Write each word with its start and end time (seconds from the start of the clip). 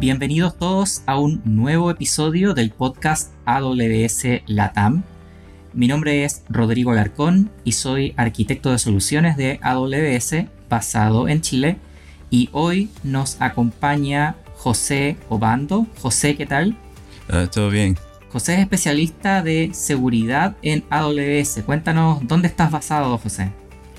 Bienvenidos 0.00 0.56
todos 0.56 1.02
a 1.04 1.18
un 1.18 1.42
nuevo 1.44 1.90
episodio 1.90 2.54
del 2.54 2.70
podcast 2.70 3.34
AWS 3.44 4.40
Latam. 4.46 5.02
Mi 5.74 5.88
nombre 5.88 6.24
es 6.24 6.42
Rodrigo 6.48 6.94
Larcón 6.94 7.50
y 7.64 7.72
soy 7.72 8.14
arquitecto 8.16 8.70
de 8.70 8.78
soluciones 8.78 9.36
de 9.36 9.60
AWS 9.60 10.46
basado 10.70 11.28
en 11.28 11.42
Chile. 11.42 11.76
Y 12.30 12.48
hoy 12.52 12.88
nos 13.02 13.42
acompaña 13.42 14.36
José 14.54 15.18
Obando. 15.28 15.86
José, 16.00 16.34
¿qué 16.34 16.46
tal? 16.46 16.78
Ah, 17.28 17.46
todo 17.52 17.68
bien. 17.68 17.98
José 18.32 18.54
es 18.54 18.60
especialista 18.60 19.42
de 19.42 19.68
seguridad 19.74 20.56
en 20.62 20.82
AWS. 20.88 21.62
Cuéntanos 21.66 22.26
dónde 22.26 22.48
estás 22.48 22.70
basado, 22.70 23.18
José. 23.18 23.52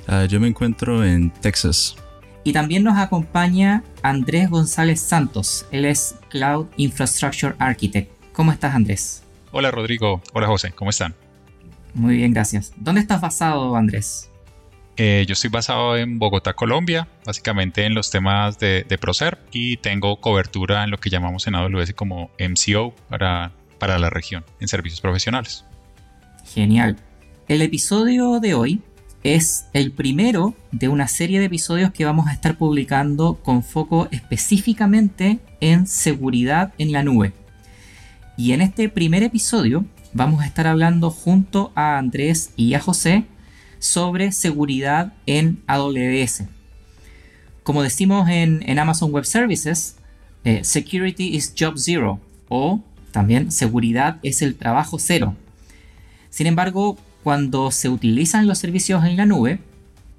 Ah, 0.08 0.26
yo 0.26 0.40
me 0.40 0.48
encuentro 0.48 1.06
en 1.06 1.30
Texas. 1.30 1.96
Y 2.44 2.54
también 2.54 2.84
nos 2.84 2.98
acompaña 2.98 3.84
Andrés 4.02 4.50
González 4.50 5.00
Santos. 5.00 5.66
Él 5.72 5.86
es 5.86 6.16
Cloud 6.30 6.68
Infrastructure 6.78 7.56
Architect. 7.60 8.12
¿Cómo 8.34 8.52
estás, 8.52 8.74
Andrés? 8.74 9.24
Hola, 9.52 9.70
Rodrigo. 9.70 10.22
Hola, 10.34 10.48
José. 10.48 10.72
¿Cómo 10.72 10.90
están? 10.90 11.14
Muy 11.94 12.18
bien, 12.18 12.34
gracias. 12.34 12.74
¿Dónde 12.78 13.02
estás 13.02 13.22
basado, 13.22 13.76
Andrés? 13.76 14.30
Eh, 14.98 15.26
yo 15.28 15.34
estoy 15.34 15.50
basado 15.50 15.98
en 15.98 16.20
Bogotá, 16.20 16.54
Colombia, 16.54 17.08
básicamente 17.26 17.86
en 17.86 17.96
los 17.96 18.12
temas 18.12 18.60
de, 18.60 18.86
de 18.88 18.98
Procer 18.98 19.40
y 19.52 19.78
tengo 19.78 20.20
cobertura 20.20 20.84
en 20.84 20.92
lo 20.92 20.98
que 20.98 21.10
llamamos 21.10 21.48
en 21.48 21.56
AWS 21.56 21.94
como 21.94 22.30
MCO 22.40 22.94
para, 23.10 23.52
para 23.80 23.98
la 23.98 24.10
región 24.10 24.46
en 24.60 24.68
servicios 24.68 25.02
profesionales. 25.02 25.66
Genial. 26.54 26.98
El 27.48 27.62
episodio 27.62 28.40
de 28.40 28.54
hoy 28.54 28.82
es 29.24 29.66
el 29.74 29.92
primero 29.92 30.56
de 30.72 30.90
una 30.90 31.08
serie 31.08 31.40
de 31.40 31.46
episodios 31.46 31.92
que 31.92 32.06
vamos 32.06 32.28
a 32.28 32.34
estar 32.34 32.58
publicando 32.58 33.36
con 33.36 33.64
foco 33.64 34.08
específicamente 34.12 35.40
en 35.60 35.86
seguridad 35.88 36.74
en 36.78 36.92
la 36.92 37.04
nube. 37.04 37.34
Y 38.38 38.54
en 38.54 38.62
este 38.62 38.90
primer 38.90 39.24
episodio 39.24 39.86
vamos 40.14 40.42
a 40.42 40.48
estar 40.48 40.68
hablando 40.68 41.12
junto 41.12 41.72
a 41.76 41.98
Andrés 41.98 42.52
y 42.56 42.74
a 42.74 42.80
José 42.80 43.26
sobre 43.80 44.32
seguridad 44.32 45.14
en 45.26 45.62
AWS. 45.68 46.44
Como 47.64 47.84
decimos 47.84 48.28
en, 48.30 48.80
Amazon 48.80 49.12
Web 49.12 49.26
Services, 49.26 49.98
eh, 50.44 50.64
Security 50.64 51.36
is 51.36 51.54
Job 51.58 51.78
Zero 51.78 52.20
o 52.50 52.82
también 53.12 53.52
seguridad 53.52 54.18
es 54.24 54.42
el 54.42 54.56
trabajo 54.56 54.98
cero. 54.98 55.36
Sin 56.30 56.48
embargo, 56.48 56.98
cuando 57.24 57.72
se 57.72 57.90
utilizan 57.90 58.48
los 58.48 58.60
servicios 58.60 59.06
en 59.06 59.18
la 59.18 59.26
nube, 59.26 59.60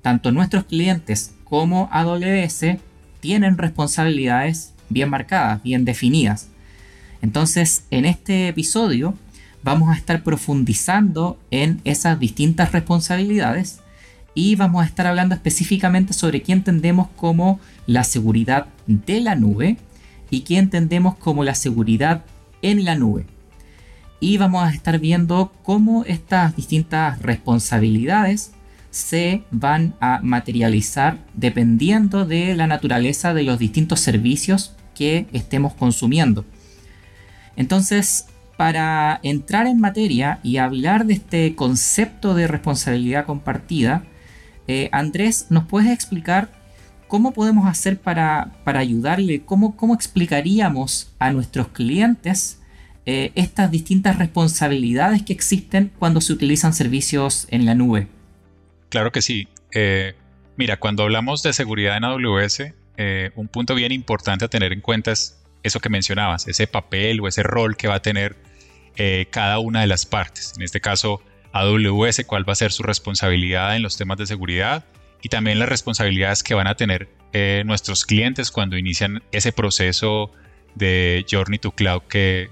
tanto 0.03 0.33
nuestros 0.33 0.65
clientes 0.65 1.35
como 1.45 1.89
AWS 1.93 2.77
tienen 3.21 3.59
responsabilidades 3.59 4.73
bien 4.89 5.11
marcadas, 5.11 5.63
bien 5.63 5.85
definidas. 5.85 6.49
Entonces, 7.23 7.85
en 7.91 8.05
este 8.05 8.49
episodio 8.49 9.15
vamos 9.63 9.91
a 9.91 9.97
estar 9.97 10.23
profundizando 10.23 11.39
en 11.51 11.81
esas 11.85 12.19
distintas 12.19 12.73
responsabilidades 12.73 13.81
y 14.35 14.57
vamos 14.57 14.83
a 14.83 14.87
estar 14.87 15.07
hablando 15.07 15.35
específicamente 15.35 16.15
sobre 16.15 16.43
qué 16.43 16.53
entendemos 16.53 17.09
como 17.17 17.61
la 17.87 18.03
seguridad 18.03 18.67
de 18.87 19.21
la 19.21 19.35
nube 19.35 19.77
y 20.31 20.41
qué 20.41 20.59
entendemos 20.59 21.17
como 21.17 21.45
la 21.45 21.55
seguridad 21.55 22.25
en 22.63 22.85
la 22.85 22.97
nube 22.97 23.27
y 24.23 24.37
vamos 24.37 24.63
a 24.63 24.71
estar 24.71 25.01
viendo 25.01 25.53
cómo 25.65 26.05
estas 26.05 26.55
distintas 26.55 27.21
responsabilidades 27.21 28.53
se 28.91 29.43
van 29.51 29.97
a 29.99 30.21
materializar 30.23 31.19
dependiendo 31.35 32.25
de 32.25 32.55
la 32.55 32.69
naturaleza 32.69 33.35
de 33.35 33.43
los 33.43 33.59
distintos 33.59 33.99
servicios 33.99 34.77
que 34.95 35.27
estemos 35.33 35.75
consumiendo. 35.75 36.45
Entonces, 37.57 38.27
para 38.57 39.19
entrar 39.25 39.67
en 39.67 39.81
materia 39.81 40.39
y 40.45 40.59
hablar 40.59 41.05
de 41.05 41.15
este 41.15 41.57
concepto 41.57 42.37
de 42.37 42.47
responsabilidad 42.47 43.27
compartida, 43.27 44.05
eh, 44.69 44.89
Andrés, 44.93 45.47
¿nos 45.51 45.65
puedes 45.65 45.91
explicar 45.91 46.49
cómo 47.09 47.33
podemos 47.33 47.67
hacer 47.67 47.99
para, 47.99 48.53
ayudarle? 48.65 49.43
¿Cómo, 49.45 49.75
¿Cómo 49.75 49.95
explicaríamos 49.95 51.13
a 51.19 51.33
nuestros 51.33 51.67
clientes 51.69 52.62
eh, 53.05 53.33
estas 53.35 53.69
distintas 53.73 54.17
responsabilidades 54.19 55.25
que 55.25 55.33
existen 55.33 55.91
cuando 55.99 56.21
se 56.21 56.33
utilizan 56.33 56.73
servicios 56.73 57.49
en 57.51 57.67
la 57.67 57.75
nube? 57.75 58.07
Claro 58.91 59.11
que 59.11 59.23
sí. 59.23 59.49
Eh, 59.73 60.15
mira, 60.57 60.79
cuando 60.79 61.03
hablamos 61.03 61.43
de 61.43 61.53
seguridad 61.53 61.97
en 61.97 62.05
AWS, 62.05 62.75
eh, 62.99 63.31
un 63.35 63.49
punto 63.49 63.75
bien 63.75 63.91
importante 63.91 64.45
a 64.45 64.49
tener 64.49 64.73
en 64.73 64.81
cuenta 64.81 65.11
es 65.11 65.43
eso 65.65 65.81
que 65.81 65.89
mencionabas, 65.89 66.47
ese 66.47 66.69
papel 66.69 67.21
o 67.21 67.27
ese 67.27 67.43
rol 67.43 67.77
que 67.77 67.89
va 67.89 67.97
a 67.97 68.03
tener 68.03 68.37
cada 69.31 69.59
una 69.59 69.81
de 69.81 69.87
las 69.87 70.05
partes. 70.05 70.53
En 70.57 70.63
este 70.63 70.81
caso, 70.83 71.23
AWS, 71.53 72.25
cuál 72.27 72.47
va 72.47 72.53
a 72.53 72.57
ser 72.57 72.73
su 72.73 72.83
responsabilidad 72.83 73.75
en 73.75 73.83
los 73.83 73.97
temas 73.97 74.19
de 74.19 74.27
seguridad 74.27 74.85
y 75.23 75.31
también 75.31 75.59
las 75.59 75.71
responsabilidades 75.71 76.43
que 76.43 76.53
van 76.53 76.67
a 76.67 76.75
tener 76.75 77.09
nuestros 77.65 78.05
clientes 78.05 78.51
cuando 78.51 78.77
inician 78.77 79.23
ese 79.33 79.51
proceso 79.51 80.31
de 80.75 81.25
Journey 81.31 81.59
to 81.59 81.73
Cloud 81.73 82.03
que, 82.09 82.51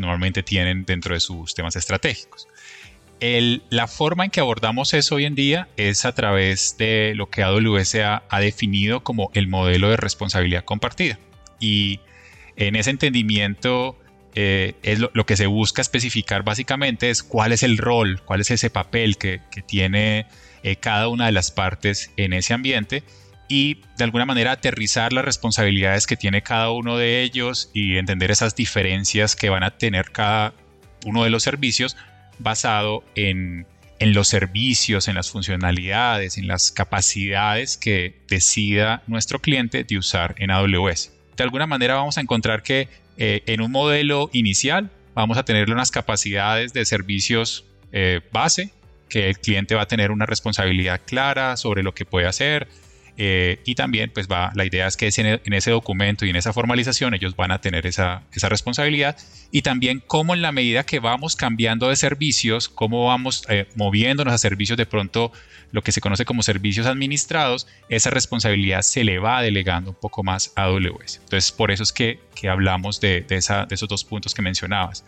normalmente 0.00 0.42
tienen 0.42 0.84
dentro 0.86 1.14
de 1.14 1.20
sus 1.20 1.54
temas 1.54 1.76
estratégicos. 1.76 2.48
la 3.20 3.86
forma 3.86 4.24
en 4.24 4.30
que 4.30 4.40
abordamos 4.40 4.94
eso 4.94 5.16
hoy 5.16 5.26
en 5.26 5.34
día 5.34 5.68
es 5.76 6.06
a 6.06 6.14
través 6.14 6.76
de 6.78 7.12
lo 7.14 7.28
que 7.28 7.42
AWS 7.42 7.96
ha, 7.96 8.22
ha 8.30 8.40
definido 8.40 9.02
como 9.02 9.30
el 9.34 9.48
modelo 9.48 9.90
de 9.90 9.98
responsabilidad 9.98 10.64
compartida. 10.64 11.18
Y 11.58 12.00
en 12.56 12.76
ese 12.76 12.90
entendimiento 12.90 13.98
eh, 14.34 14.74
es 14.82 15.00
lo, 15.00 15.26
que 15.26 15.36
se 15.36 15.46
busca 15.46 15.82
especificar 15.82 16.44
básicamente 16.44 17.10
es 17.10 17.24
cuál 17.24 17.50
es 17.50 17.64
el 17.64 17.78
rol, 17.78 18.20
cuál 18.24 18.40
es 18.40 18.52
ese 18.52 18.70
papel 18.70 19.16
que, 19.16 19.40
tiene 19.66 20.26
eh, 20.62 20.76
cada 20.76 21.08
una 21.08 21.26
de 21.26 21.32
las 21.32 21.50
partes 21.50 22.12
en 22.16 22.32
ese 22.32 22.54
ambiente 22.54 23.02
y 23.50 23.78
de 23.98 24.04
alguna 24.04 24.24
manera 24.26 24.52
aterrizar 24.52 25.12
las 25.12 25.24
responsabilidades 25.24 26.06
que 26.06 26.16
tiene 26.16 26.40
cada 26.40 26.70
uno 26.70 26.96
de 26.96 27.20
ellos 27.22 27.68
y 27.74 27.96
entender 27.96 28.30
esas 28.30 28.54
diferencias 28.54 29.34
que 29.34 29.50
van 29.50 29.64
a 29.64 29.72
tener 29.76 30.12
cada 30.12 30.54
uno 31.04 31.24
de 31.24 31.30
los 31.30 31.42
servicios 31.42 31.96
basado 32.38 33.02
en, 33.16 33.66
los 33.98 34.28
servicios, 34.28 35.08
en 35.08 35.16
las 35.16 35.30
funcionalidades, 35.32 36.38
en 36.38 36.46
las 36.46 36.70
capacidades 36.70 37.76
que 37.76 38.20
decida 38.28 39.02
nuestro 39.08 39.40
cliente 39.40 39.82
de 39.82 39.98
usar 39.98 40.36
en 40.38 40.52
AWS. 40.52 41.10
De 41.36 41.42
alguna 41.42 41.66
manera 41.66 41.96
vamos 41.96 42.18
a 42.18 42.20
encontrar 42.20 42.62
que 42.62 42.88
eh, 43.18 43.42
en 43.46 43.62
un 43.62 43.72
modelo 43.72 44.30
inicial 44.32 44.92
vamos 45.14 45.36
a 45.38 45.44
tener 45.44 45.72
unas 45.72 45.90
capacidades 45.90 46.72
de 46.72 46.84
servicios 46.84 47.64
eh, 47.90 48.20
base, 48.30 48.70
que 49.08 49.28
el 49.28 49.40
cliente 49.40 49.74
va 49.74 49.82
a 49.82 49.88
tener 49.88 50.12
una 50.12 50.24
responsabilidad 50.24 51.00
clara 51.04 51.56
sobre 51.56 51.82
lo 51.82 51.94
que 51.94 52.04
puede 52.04 52.28
hacer, 52.28 52.68
eh, 53.16 53.60
y 53.64 53.74
también, 53.74 54.10
pues 54.12 54.28
va, 54.28 54.52
la 54.54 54.64
idea 54.64 54.86
es 54.86 54.96
que 54.96 55.10
en 55.16 55.52
ese 55.52 55.70
documento 55.70 56.24
y 56.24 56.30
en 56.30 56.36
esa 56.36 56.52
formalización 56.52 57.14
ellos 57.14 57.36
van 57.36 57.50
a 57.50 57.60
tener 57.60 57.86
esa, 57.86 58.22
esa 58.32 58.48
responsabilidad. 58.48 59.16
Y 59.50 59.62
también 59.62 60.02
cómo 60.06 60.34
en 60.34 60.42
la 60.42 60.52
medida 60.52 60.84
que 60.84 61.00
vamos 61.00 61.36
cambiando 61.36 61.88
de 61.88 61.96
servicios, 61.96 62.68
cómo 62.68 63.06
vamos 63.06 63.44
eh, 63.48 63.66
moviéndonos 63.74 64.32
a 64.32 64.38
servicios 64.38 64.76
de 64.78 64.86
pronto, 64.86 65.32
lo 65.72 65.82
que 65.82 65.92
se 65.92 66.00
conoce 66.00 66.24
como 66.24 66.42
servicios 66.42 66.86
administrados, 66.86 67.66
esa 67.88 68.10
responsabilidad 68.10 68.82
se 68.82 69.04
le 69.04 69.18
va 69.18 69.42
delegando 69.42 69.90
un 69.90 69.96
poco 69.96 70.22
más 70.22 70.52
a 70.56 70.64
AWS. 70.64 71.20
Entonces, 71.22 71.52
por 71.52 71.70
eso 71.70 71.82
es 71.82 71.92
que, 71.92 72.20
que 72.34 72.48
hablamos 72.48 73.00
de, 73.00 73.22
de, 73.22 73.36
esa, 73.36 73.66
de 73.66 73.74
esos 73.74 73.88
dos 73.88 74.04
puntos 74.04 74.34
que 74.34 74.42
mencionabas. 74.42 75.04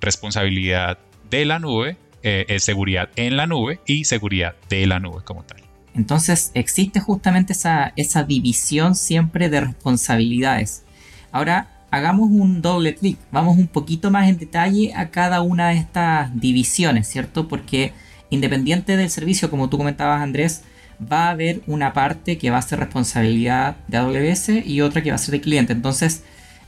Responsabilidad 0.00 0.98
de 1.28 1.44
la 1.44 1.58
nube, 1.58 1.96
eh, 2.22 2.56
seguridad 2.60 3.10
en 3.16 3.36
la 3.36 3.46
nube 3.46 3.80
y 3.86 4.04
seguridad 4.04 4.54
de 4.68 4.86
la 4.86 5.00
nube 5.00 5.22
como 5.24 5.42
tal. 5.42 5.69
Entonces 5.94 6.50
existe 6.54 7.00
justamente 7.00 7.52
esa, 7.52 7.92
esa 7.96 8.24
división 8.24 8.94
siempre 8.94 9.48
de 9.48 9.60
responsabilidades. 9.60 10.84
Ahora 11.32 11.68
hagamos 11.90 12.30
un 12.30 12.62
doble 12.62 12.94
clic, 12.94 13.18
vamos 13.32 13.58
un 13.58 13.66
poquito 13.66 14.10
más 14.10 14.28
en 14.28 14.38
detalle 14.38 14.92
a 14.94 15.10
cada 15.10 15.42
una 15.42 15.70
de 15.70 15.76
estas 15.76 16.38
divisiones, 16.38 17.08
¿cierto? 17.08 17.48
Porque 17.48 17.92
independiente 18.30 18.96
del 18.96 19.10
servicio, 19.10 19.50
como 19.50 19.68
tú 19.68 19.78
comentabas 19.78 20.22
Andrés, 20.22 20.62
va 21.00 21.26
a 21.26 21.30
haber 21.30 21.62
una 21.66 21.92
parte 21.92 22.38
que 22.38 22.50
va 22.50 22.58
a 22.58 22.62
ser 22.62 22.78
responsabilidad 22.78 23.76
de 23.88 23.98
AWS 23.98 24.66
y 24.66 24.80
otra 24.82 25.02
que 25.02 25.10
va 25.10 25.16
a 25.16 25.18
ser 25.18 25.32
de 25.32 25.40
cliente. 25.40 25.72
Entonces, 25.72 26.22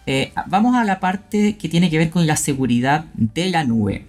eh, 0.07 0.33
vamos 0.47 0.75
a 0.75 0.85
la 0.85 0.99
parte 1.01 1.57
que 1.57 1.69
tiene 1.69 1.91
que 1.91 1.99
ver 1.99 2.11
con 2.11 2.27
la 2.27 2.37
seguridad 2.37 3.05
de 3.15 3.51
la 3.51 3.65
nube. 3.65 4.07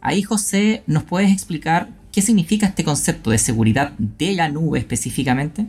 Ahí 0.00 0.22
José, 0.22 0.82
¿nos 0.86 1.04
puedes 1.04 1.30
explicar 1.30 1.88
¿Qué 2.16 2.22
significa 2.22 2.68
este 2.68 2.82
concepto 2.82 3.30
de 3.30 3.36
seguridad 3.36 3.92
de 3.98 4.32
la 4.32 4.48
nube 4.48 4.78
específicamente? 4.78 5.66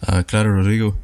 Ah, 0.00 0.22
claro, 0.22 0.54
Rodrigo. 0.54 0.96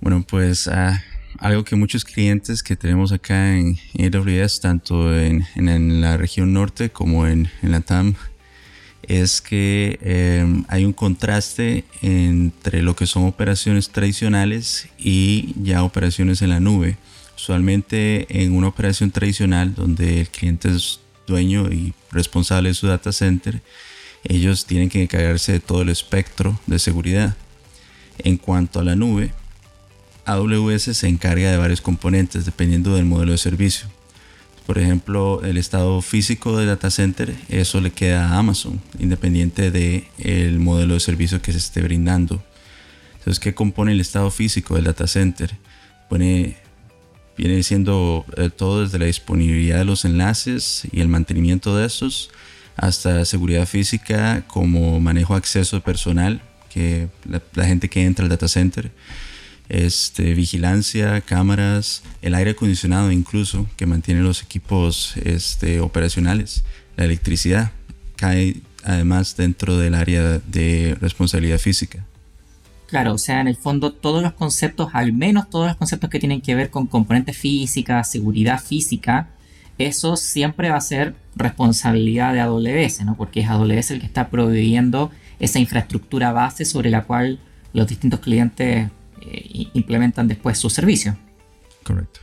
Bueno, 0.00 0.24
pues 0.24 0.68
ah, 0.68 1.02
algo 1.38 1.64
que 1.64 1.74
muchos 1.74 2.04
clientes 2.04 2.62
que 2.62 2.76
tenemos 2.76 3.10
acá 3.10 3.56
en 3.56 3.76
AWS, 3.98 4.60
tanto 4.60 5.12
en, 5.12 5.44
la 6.00 6.16
región 6.16 6.52
norte 6.52 6.90
como 6.90 7.26
en, 7.26 7.50
la 7.62 7.80
TAM, 7.80 8.14
es 9.02 9.40
que 9.40 9.98
em, 10.02 10.64
hay 10.68 10.84
un 10.84 10.92
contraste 10.92 11.82
entre 12.00 12.82
lo 12.82 12.94
que 12.94 13.08
son 13.08 13.26
operaciones 13.26 13.90
tradicionales 13.90 14.88
y 14.98 15.52
ya 15.60 15.82
operaciones 15.82 16.42
en 16.42 16.50
la 16.50 16.60
nube. 16.60 16.96
Usualmente 17.34 18.40
en 18.40 18.52
una 18.52 18.68
operación 18.68 19.10
tradicional 19.10 19.74
donde 19.74 20.20
el 20.20 20.28
cliente 20.28 20.68
es 20.68 21.00
dueño 21.28 21.70
y 21.72 21.94
responsable 22.10 22.70
de 22.70 22.74
su 22.74 22.88
data 22.88 23.12
center, 23.12 23.62
ellos 24.24 24.66
tienen 24.66 24.88
que 24.88 25.02
encargarse 25.02 25.52
de 25.52 25.60
todo 25.60 25.82
el 25.82 25.90
espectro 25.90 26.58
de 26.66 26.78
seguridad. 26.80 27.36
En 28.18 28.36
cuanto 28.36 28.80
a 28.80 28.84
la 28.84 28.96
nube, 28.96 29.32
AWS 30.24 30.96
se 30.96 31.08
encarga 31.08 31.50
de 31.50 31.56
varios 31.56 31.80
componentes 31.80 32.44
dependiendo 32.44 32.96
del 32.96 33.04
modelo 33.04 33.32
de 33.32 33.38
servicio. 33.38 33.88
Por 34.66 34.78
ejemplo, 34.78 35.42
el 35.44 35.56
estado 35.56 36.02
físico 36.02 36.58
del 36.58 36.66
data 36.66 36.90
center, 36.90 37.34
eso 37.48 37.80
le 37.80 37.90
queda 37.90 38.28
a 38.28 38.38
Amazon, 38.38 38.82
independiente 38.98 39.70
del 39.70 40.58
modelo 40.58 40.94
de 40.94 41.00
servicio 41.00 41.40
que 41.40 41.52
se 41.52 41.58
esté 41.58 41.80
brindando. 41.80 42.42
Entonces, 43.14 43.40
¿qué 43.40 43.54
compone 43.54 43.92
el 43.92 44.00
estado 44.00 44.30
físico 44.30 44.74
del 44.74 44.84
data 44.84 45.06
center? 45.06 45.56
Viene 47.38 47.62
siendo 47.62 48.26
eh, 48.36 48.50
todo 48.54 48.82
desde 48.82 48.98
la 48.98 49.06
disponibilidad 49.06 49.78
de 49.78 49.84
los 49.86 50.04
enlaces 50.04 50.82
y 50.92 51.00
el 51.00 51.08
mantenimiento 51.08 51.74
de 51.76 51.86
estos, 51.86 52.30
hasta 52.76 53.24
seguridad 53.24 53.66
física 53.66 54.44
como 54.46 55.00
manejo 55.00 55.32
de 55.34 55.38
acceso 55.38 55.80
personal, 55.80 56.42
que 56.68 57.08
la 57.54 57.64
gente 57.64 57.88
que 57.88 58.04
entra 58.04 58.24
al 58.24 58.28
data 58.28 58.46
center 58.46 58.90
este, 59.68 60.34
vigilancia, 60.34 61.20
cámaras, 61.20 62.02
el 62.22 62.34
aire 62.34 62.52
acondicionado 62.52 63.12
incluso 63.12 63.66
que 63.76 63.86
mantiene 63.86 64.22
los 64.22 64.42
equipos 64.42 65.14
este, 65.24 65.80
operacionales, 65.80 66.64
la 66.96 67.04
electricidad, 67.04 67.72
cae 68.16 68.56
además 68.84 69.36
dentro 69.36 69.76
del 69.76 69.94
área 69.94 70.38
de 70.38 70.96
responsabilidad 71.00 71.58
física. 71.58 72.04
Claro, 72.88 73.12
o 73.12 73.18
sea, 73.18 73.42
en 73.42 73.48
el 73.48 73.56
fondo 73.56 73.92
todos 73.92 74.22
los 74.22 74.32
conceptos, 74.32 74.88
al 74.94 75.12
menos 75.12 75.50
todos 75.50 75.66
los 75.66 75.76
conceptos 75.76 76.08
que 76.08 76.18
tienen 76.18 76.40
que 76.40 76.54
ver 76.54 76.70
con 76.70 76.86
componentes 76.86 77.36
físicas, 77.36 78.10
seguridad 78.10 78.58
física, 78.58 79.28
eso 79.76 80.16
siempre 80.16 80.70
va 80.70 80.76
a 80.76 80.80
ser 80.80 81.14
responsabilidad 81.36 82.32
de 82.32 82.40
AWS, 82.40 83.04
¿no? 83.04 83.14
Porque 83.14 83.40
es 83.40 83.48
AWS 83.48 83.90
el 83.90 84.00
que 84.00 84.06
está 84.06 84.30
proveyendo 84.30 85.10
esa 85.38 85.58
infraestructura 85.58 86.32
base 86.32 86.64
sobre 86.64 86.88
la 86.88 87.04
cual 87.04 87.38
los 87.74 87.86
distintos 87.86 88.20
clientes 88.20 88.88
eh, 89.20 89.66
implementan 89.74 90.26
después 90.26 90.56
su 90.56 90.70
servicio. 90.70 91.14
Correcto. 91.84 92.20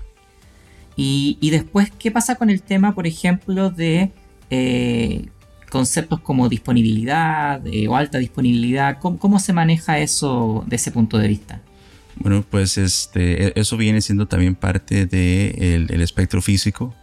Y, 0.97 1.37
después, 1.51 1.91
¿qué 1.99 2.09
pasa 2.09 2.35
con 2.35 2.49
el 2.49 2.61
tema, 2.61 2.95
por 2.95 3.05
ejemplo, 3.05 3.69
de 3.69 4.11
eh, 4.49 5.27
conceptos 5.75 6.21
como 6.21 6.47
disponibilidad 6.47 7.61
eh, 7.67 7.89
o 7.89 7.97
alta 7.97 8.17
disponibilidad? 8.17 8.97
¿Cómo, 8.99 9.39
se 9.39 9.51
maneja 9.51 9.99
eso 9.99 10.63
de 10.67 10.77
ese 10.77 10.89
punto 10.89 11.17
de 11.17 11.27
vista? 11.27 11.61
Bueno, 12.15 12.45
pues 12.49 12.77
este, 12.77 13.47
e, 13.47 13.53
eso 13.57 13.75
viene 13.75 13.99
siendo 13.99 14.25
también 14.25 14.55
parte 14.55 15.05
del 15.05 15.87
de 15.87 16.01
espectro 16.01 16.41
físico 16.41 16.95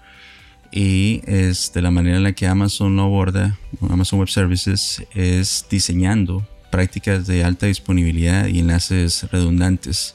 y 0.71 1.21
este, 1.27 1.83
la 1.83 1.91
manera 1.91 2.17
en 2.17 2.23
la 2.23 2.33
que 2.33 2.47
Amazon 2.47 2.97
lo 2.97 3.03
aborda, 3.03 3.59
Amazon 3.91 4.21
Web 4.21 4.31
Services, 4.31 5.05
es 5.15 5.67
diseñando 5.71 6.49
prácticas 6.71 7.27
de 7.27 7.45
alta 7.45 7.67
disponibilidad 7.67 8.47
y 8.47 8.61
enlaces 8.61 9.31
redundantes. 9.31 10.15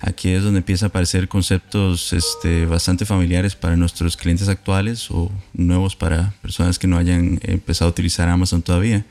Aquí 0.00 0.30
es 0.30 0.42
donde 0.42 0.58
empieza 0.58 0.86
a 0.86 0.88
aparecer 0.88 1.26
conceptos 1.26 2.12
este, 2.12 2.66
bastante 2.66 3.06
familiares 3.06 3.56
para 3.56 3.76
nuestros 3.76 4.16
clientes 4.16 4.48
actuales 4.48 5.10
o 5.10 5.32
nuevos 5.54 5.96
para 5.96 6.34
personas 6.42 6.78
que 6.78 6.86
no 6.86 6.98
hayan 6.98 7.40
empezado 7.42 7.88
a 7.88 7.92
utilizar 7.92 8.28
Amazon 8.28 8.62
todavía. 8.62 9.06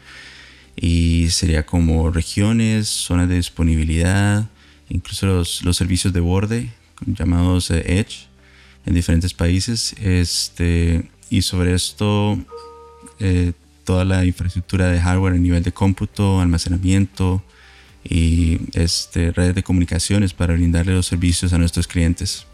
Y 0.76 1.30
sería 1.32 1.66
como 1.66 2.12
regiones, 2.12 2.88
zonas 2.88 3.30
de 3.30 3.36
disponibilidad, 3.36 4.46
incluso 4.90 5.26
los, 5.26 5.64
los 5.64 5.76
servicios 5.76 6.14
de 6.14 6.20
borde 6.20 6.70
llamados 7.06 7.72
eh, 7.72 8.00
Edge 8.00 8.28
en 8.86 8.94
diferentes 8.94 9.34
países. 9.34 9.96
Este, 10.00 11.10
y 11.30 11.42
sobre 11.42 11.74
esto 11.74 12.38
eh, 13.20 13.54
toda 13.84 14.06
la 14.06 14.26
infraestructura 14.26 14.90
de 14.90 15.00
hardware 15.00 15.34
a 15.34 15.38
nivel 15.38 15.64
de 15.64 15.72
cómputo, 15.72 16.42
almacenamiento 16.42 17.44
y 18.07 18.60
este, 18.74 19.31
redes 19.31 19.56
de 19.56 19.63
comunicaciones 19.63 20.34
para 20.34 20.54
brindarle 20.54 20.94
los 20.94 21.07
servicios 21.07 21.54
a 21.54 21.57
nuestros 21.57 21.88
clientes. 21.88 22.46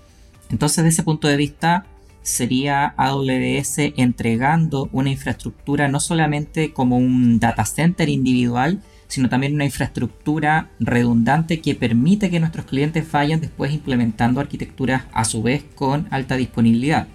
Entonces, 0.49 0.77
desde 0.77 0.89
ese 0.89 1.03
punto 1.03 1.27
de 1.27 1.37
vista, 1.37 1.85
sería 2.23 2.93
AWS 2.97 3.77
entregando 3.97 4.89
una 4.91 5.09
infraestructura 5.09 5.87
no 5.87 5.99
solamente 5.99 6.71
como 6.71 6.97
un 6.97 7.39
data 7.39 7.65
center 7.65 8.09
individual, 8.09 8.81
sino 9.07 9.27
también 9.27 9.55
una 9.55 9.65
infraestructura 9.65 10.69
redundante 10.79 11.59
que 11.59 11.75
permite 11.75 12.29
que 12.29 12.39
nuestros 12.39 12.65
clientes 12.65 13.11
vayan 13.11 13.41
después 13.41 13.73
implementando 13.73 14.39
arquitecturas 14.39 15.03
a 15.11 15.25
su 15.25 15.43
vez 15.43 15.63
con 15.75 16.07
alta 16.11 16.37
disponibilidad. 16.37 17.07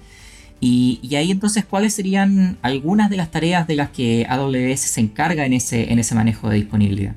Y, 0.61 1.15
ahí 1.17 1.31
entonces, 1.31 1.65
¿cuáles 1.65 1.95
serían 1.95 2.59
algunas 2.63 3.11
de 3.11 3.17
las 3.17 3.31
tareas 3.31 3.67
de 3.67 3.77
las 3.77 3.91
que 3.91 4.27
AWS 4.29 4.81
se 4.81 5.01
encarga 5.01 5.45
en 5.45 5.53
ese, 5.53 5.93
en 5.93 5.99
ese 5.99 6.15
manejo 6.15 6.49
de 6.49 6.57
disponibilidad? 6.57 7.15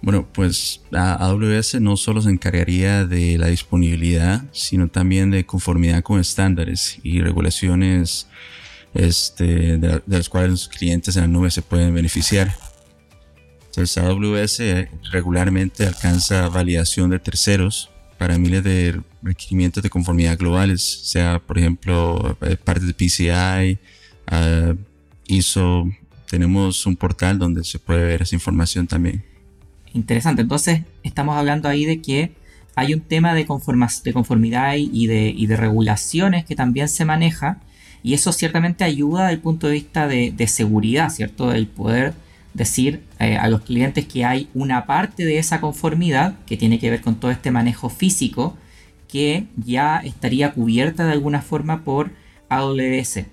Bueno, 0.00 0.28
pues 0.32 0.80
AWS 0.92 1.80
no 1.80 1.96
solo 1.96 2.22
se 2.22 2.30
encargaría 2.30 3.04
de 3.04 3.36
la 3.36 3.48
disponibilidad, 3.48 4.44
sino 4.52 4.88
también 4.88 5.30
de 5.30 5.44
conformidad 5.44 6.02
con 6.02 6.20
estándares 6.20 6.98
y 7.02 7.20
regulaciones 7.20 8.28
este, 8.94 9.78
de, 9.78 10.02
de 10.06 10.16
las 10.16 10.28
cuales 10.28 10.50
los 10.50 10.68
clientes 10.68 11.16
en 11.16 11.22
la 11.22 11.28
nube 11.28 11.50
se 11.50 11.62
pueden 11.62 11.92
beneficiar. 11.94 12.54
Entonces 13.66 13.98
AWS 13.98 14.60
regularmente 15.12 15.86
alcanza 15.86 16.48
validación 16.48 17.10
de 17.10 17.18
terceros 17.18 17.90
para 18.18 18.36
miles 18.36 18.64
de 18.64 19.00
requerimientos 19.22 19.82
de 19.82 19.90
conformidad 19.90 20.36
globales, 20.36 20.82
sea 20.82 21.38
por 21.38 21.58
ejemplo 21.58 22.36
eh, 22.42 22.56
parte 22.56 22.84
de 22.84 22.92
PCI, 22.92 23.78
uh, 24.32 24.76
ISO. 25.28 25.88
Tenemos 26.28 26.84
un 26.86 26.96
portal 26.96 27.38
donde 27.38 27.64
se 27.64 27.78
puede 27.78 28.04
ver 28.04 28.22
esa 28.22 28.34
información 28.34 28.86
también. 28.86 29.24
Interesante, 29.98 30.42
entonces 30.42 30.82
estamos 31.02 31.36
hablando 31.36 31.68
ahí 31.68 31.84
de 31.84 32.00
que 32.00 32.30
hay 32.76 32.94
un 32.94 33.00
tema 33.00 33.34
de, 33.34 33.40
de 33.40 34.12
conformidad 34.12 34.76
y 34.76 35.08
de, 35.08 35.34
y 35.36 35.46
de, 35.46 35.56
regulaciones 35.56 36.44
que 36.44 36.54
también 36.54 36.88
se 36.88 37.04
maneja 37.04 37.58
y 38.04 38.14
eso 38.14 38.30
ciertamente 38.30 38.84
ayuda 38.84 39.22
desde 39.22 39.34
el 39.34 39.40
punto 39.40 39.66
de 39.66 39.72
vista 39.72 40.06
de, 40.06 40.46
seguridad, 40.46 41.10
¿cierto? 41.10 41.52
El 41.52 41.66
poder 41.66 42.14
decir 42.54 43.02
eh, 43.18 43.36
a 43.36 43.48
los 43.48 43.62
clientes 43.62 44.06
que 44.06 44.24
hay 44.24 44.48
una 44.54 44.86
parte 44.86 45.24
de 45.24 45.38
esa 45.38 45.60
conformidad 45.60 46.36
que 46.46 46.56
tiene 46.56 46.78
que 46.78 46.90
ver 46.90 47.00
con 47.00 47.16
todo 47.16 47.32
este 47.32 47.50
manejo 47.50 47.88
físico 47.88 48.56
que 49.08 49.46
ya 49.56 49.98
estaría 49.98 50.52
cubierta 50.52 51.06
de 51.06 51.12
alguna 51.12 51.42
forma 51.42 51.82
por 51.82 52.12
AWS. 52.48 53.24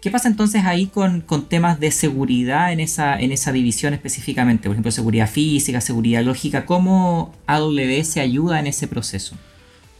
¿Qué 0.00 0.10
pasa 0.10 0.28
entonces 0.28 0.64
ahí 0.64 0.86
con, 0.86 1.22
temas 1.48 1.78
de 1.78 1.90
seguridad 1.90 2.72
en 2.72 2.80
esa, 2.80 3.20
en 3.20 3.32
esa 3.32 3.52
división 3.52 3.92
específicamente? 3.92 4.64
Por 4.64 4.72
ejemplo, 4.72 4.90
seguridad 4.90 5.28
física, 5.28 5.80
seguridad 5.82 6.22
lógica. 6.24 6.64
¿Cómo 6.64 7.34
AWS 7.46 8.16
ayuda 8.16 8.60
en 8.60 8.66
ese 8.66 8.88
proceso? 8.88 9.36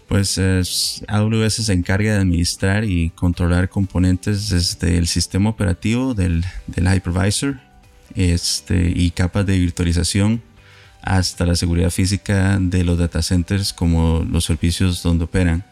Pues 0.09 0.41
AWS 1.07 1.55
se 1.67 1.73
encarga 1.73 2.15
de 2.15 2.19
administrar 2.19 2.85
y 2.85 3.11
controlar 3.11 3.69
componentes 3.69 4.49
desde 4.49 4.97
el 4.97 5.07
sistema 5.07 5.51
operativo 5.51 6.15
del, 6.15 6.45
del 6.67 6.95
hypervisor 6.95 7.61
este, 8.15 8.93
y 8.97 9.11
capas 9.11 9.47
de 9.47 9.59
virtualización 9.59 10.43
hasta 11.03 11.47
la 11.47 11.55
seguridad 11.55 11.91
física 11.91 12.59
de 12.59 12.85
los 12.85 12.99
data 12.99 13.23
centers 13.23 13.73
como 13.73 14.27
los 14.29 14.45
servicios 14.47 15.03
donde 15.03 15.25
operan. 15.25 15.65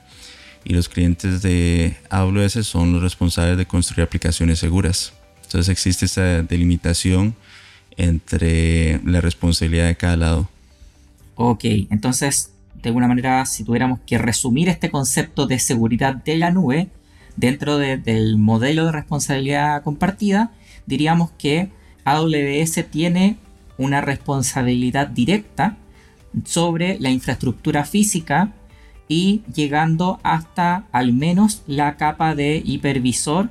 Y 0.68 0.74
los 0.74 0.90
clientes 0.90 1.40
de 1.40 1.96
AWS 2.10 2.66
son 2.66 2.92
los 2.92 3.02
responsables 3.02 3.56
de 3.56 3.64
construir 3.64 4.04
aplicaciones 4.04 4.58
seguras. 4.58 5.14
Entonces 5.42 5.70
existe 5.70 6.04
esa 6.04 6.42
delimitación 6.42 7.34
entre 7.96 9.00
la 9.02 9.22
responsabilidad 9.22 9.86
de 9.86 9.96
cada 9.96 10.18
lado. 10.18 10.50
Ok, 11.36 11.64
entonces 11.90 12.52
de 12.82 12.90
alguna 12.90 13.08
manera 13.08 13.46
si 13.46 13.64
tuviéramos 13.64 13.98
que 14.06 14.18
resumir 14.18 14.68
este 14.68 14.90
concepto 14.90 15.46
de 15.46 15.58
seguridad 15.58 16.14
de 16.14 16.36
la 16.36 16.50
nube 16.50 16.88
dentro 17.36 17.78
del 17.78 18.36
modelo 18.36 18.84
de 18.84 18.92
responsabilidad 18.92 19.82
compartida, 19.82 20.52
diríamos 20.84 21.30
que 21.38 21.70
AWS 22.04 22.90
tiene 22.90 23.38
una 23.78 24.02
responsabilidad 24.02 25.06
directa 25.06 25.78
sobre 26.44 26.98
la 27.00 27.08
infraestructura 27.08 27.84
física 27.84 28.52
y 29.08 29.42
llegando 29.52 30.20
hasta 30.22 30.84
al 30.92 31.12
menos 31.12 31.62
la 31.66 31.96
capa 31.96 32.34
de 32.34 32.62
hipervisor 32.64 33.48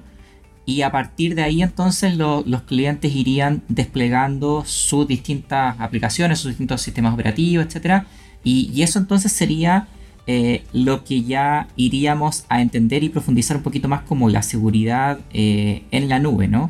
y 0.65 0.81
a 0.81 0.91
partir 0.91 1.33
de 1.33 1.43
ahí 1.43 1.63
entonces 1.63 2.17
los 2.17 2.61
clientes 2.63 3.15
irían 3.15 3.63
desplegando 3.69 4.63
sus 4.65 5.07
distintas 5.07 5.79
aplicaciones, 5.79 6.39
sus 6.39 6.49
distintos 6.49 6.81
sistemas 6.81 7.13
operativos, 7.13 7.65
etc. 7.65 8.03
Y, 8.43 8.81
eso 8.81 8.99
entonces 8.99 9.31
sería 9.31 9.87
eh, 10.27 10.63
lo 10.73 11.05
que 11.05 11.23
ya 11.23 11.69
iríamos 11.77 12.45
a 12.49 12.61
entender 12.61 13.03
y 13.03 13.09
profundizar 13.09 13.55
un 13.55 13.63
poquito 13.63 13.87
más 13.87 14.01
como 14.01 14.29
la 14.29 14.41
seguridad 14.41 15.19
eh, 15.31 15.83
en 15.91 16.09
la 16.09 16.19
nube, 16.19 16.49
¿no? 16.49 16.69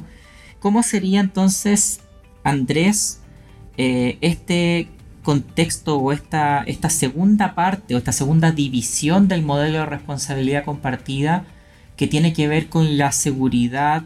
¿Cómo 0.60 0.84
sería 0.84 1.20
entonces 1.20 2.01
Andrés, 2.44 3.22
eh, 3.77 4.20
este 4.22 4.89
contexto 5.27 5.98
o 5.98 6.13
esta, 6.13 6.63
esta 6.67 6.89
segunda 6.89 7.53
parte 7.53 7.93
o 7.93 7.98
esta 7.98 8.13
segunda 8.13 8.53
división 8.53 9.27
del 9.27 9.41
modelo 9.41 9.79
de 9.79 9.86
responsabilidad 9.86 10.63
compartida 10.63 11.43
que 11.98 12.07
tiene 12.07 12.31
que 12.31 12.48
ver 12.48 12.69
con 12.69 12.98
la 12.98 13.12
seguridad 13.12 14.03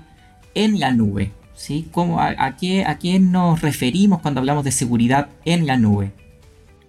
en 0.55 0.79
la 0.79 0.89
nube. 0.89 1.31
¿sí? 1.53 1.87
¿Cómo, 1.91 2.19
a, 2.19 2.55
qué, 2.55 2.85
¿A 2.85 2.97
qué 2.97 3.19
nos 3.19 3.61
referimos 3.61 4.19
cuando 4.21 4.39
hablamos 4.39 4.63
de 4.63 4.71
seguridad 4.71 5.29
en 5.45 5.67
la 5.67 5.77
nube? 5.77 6.11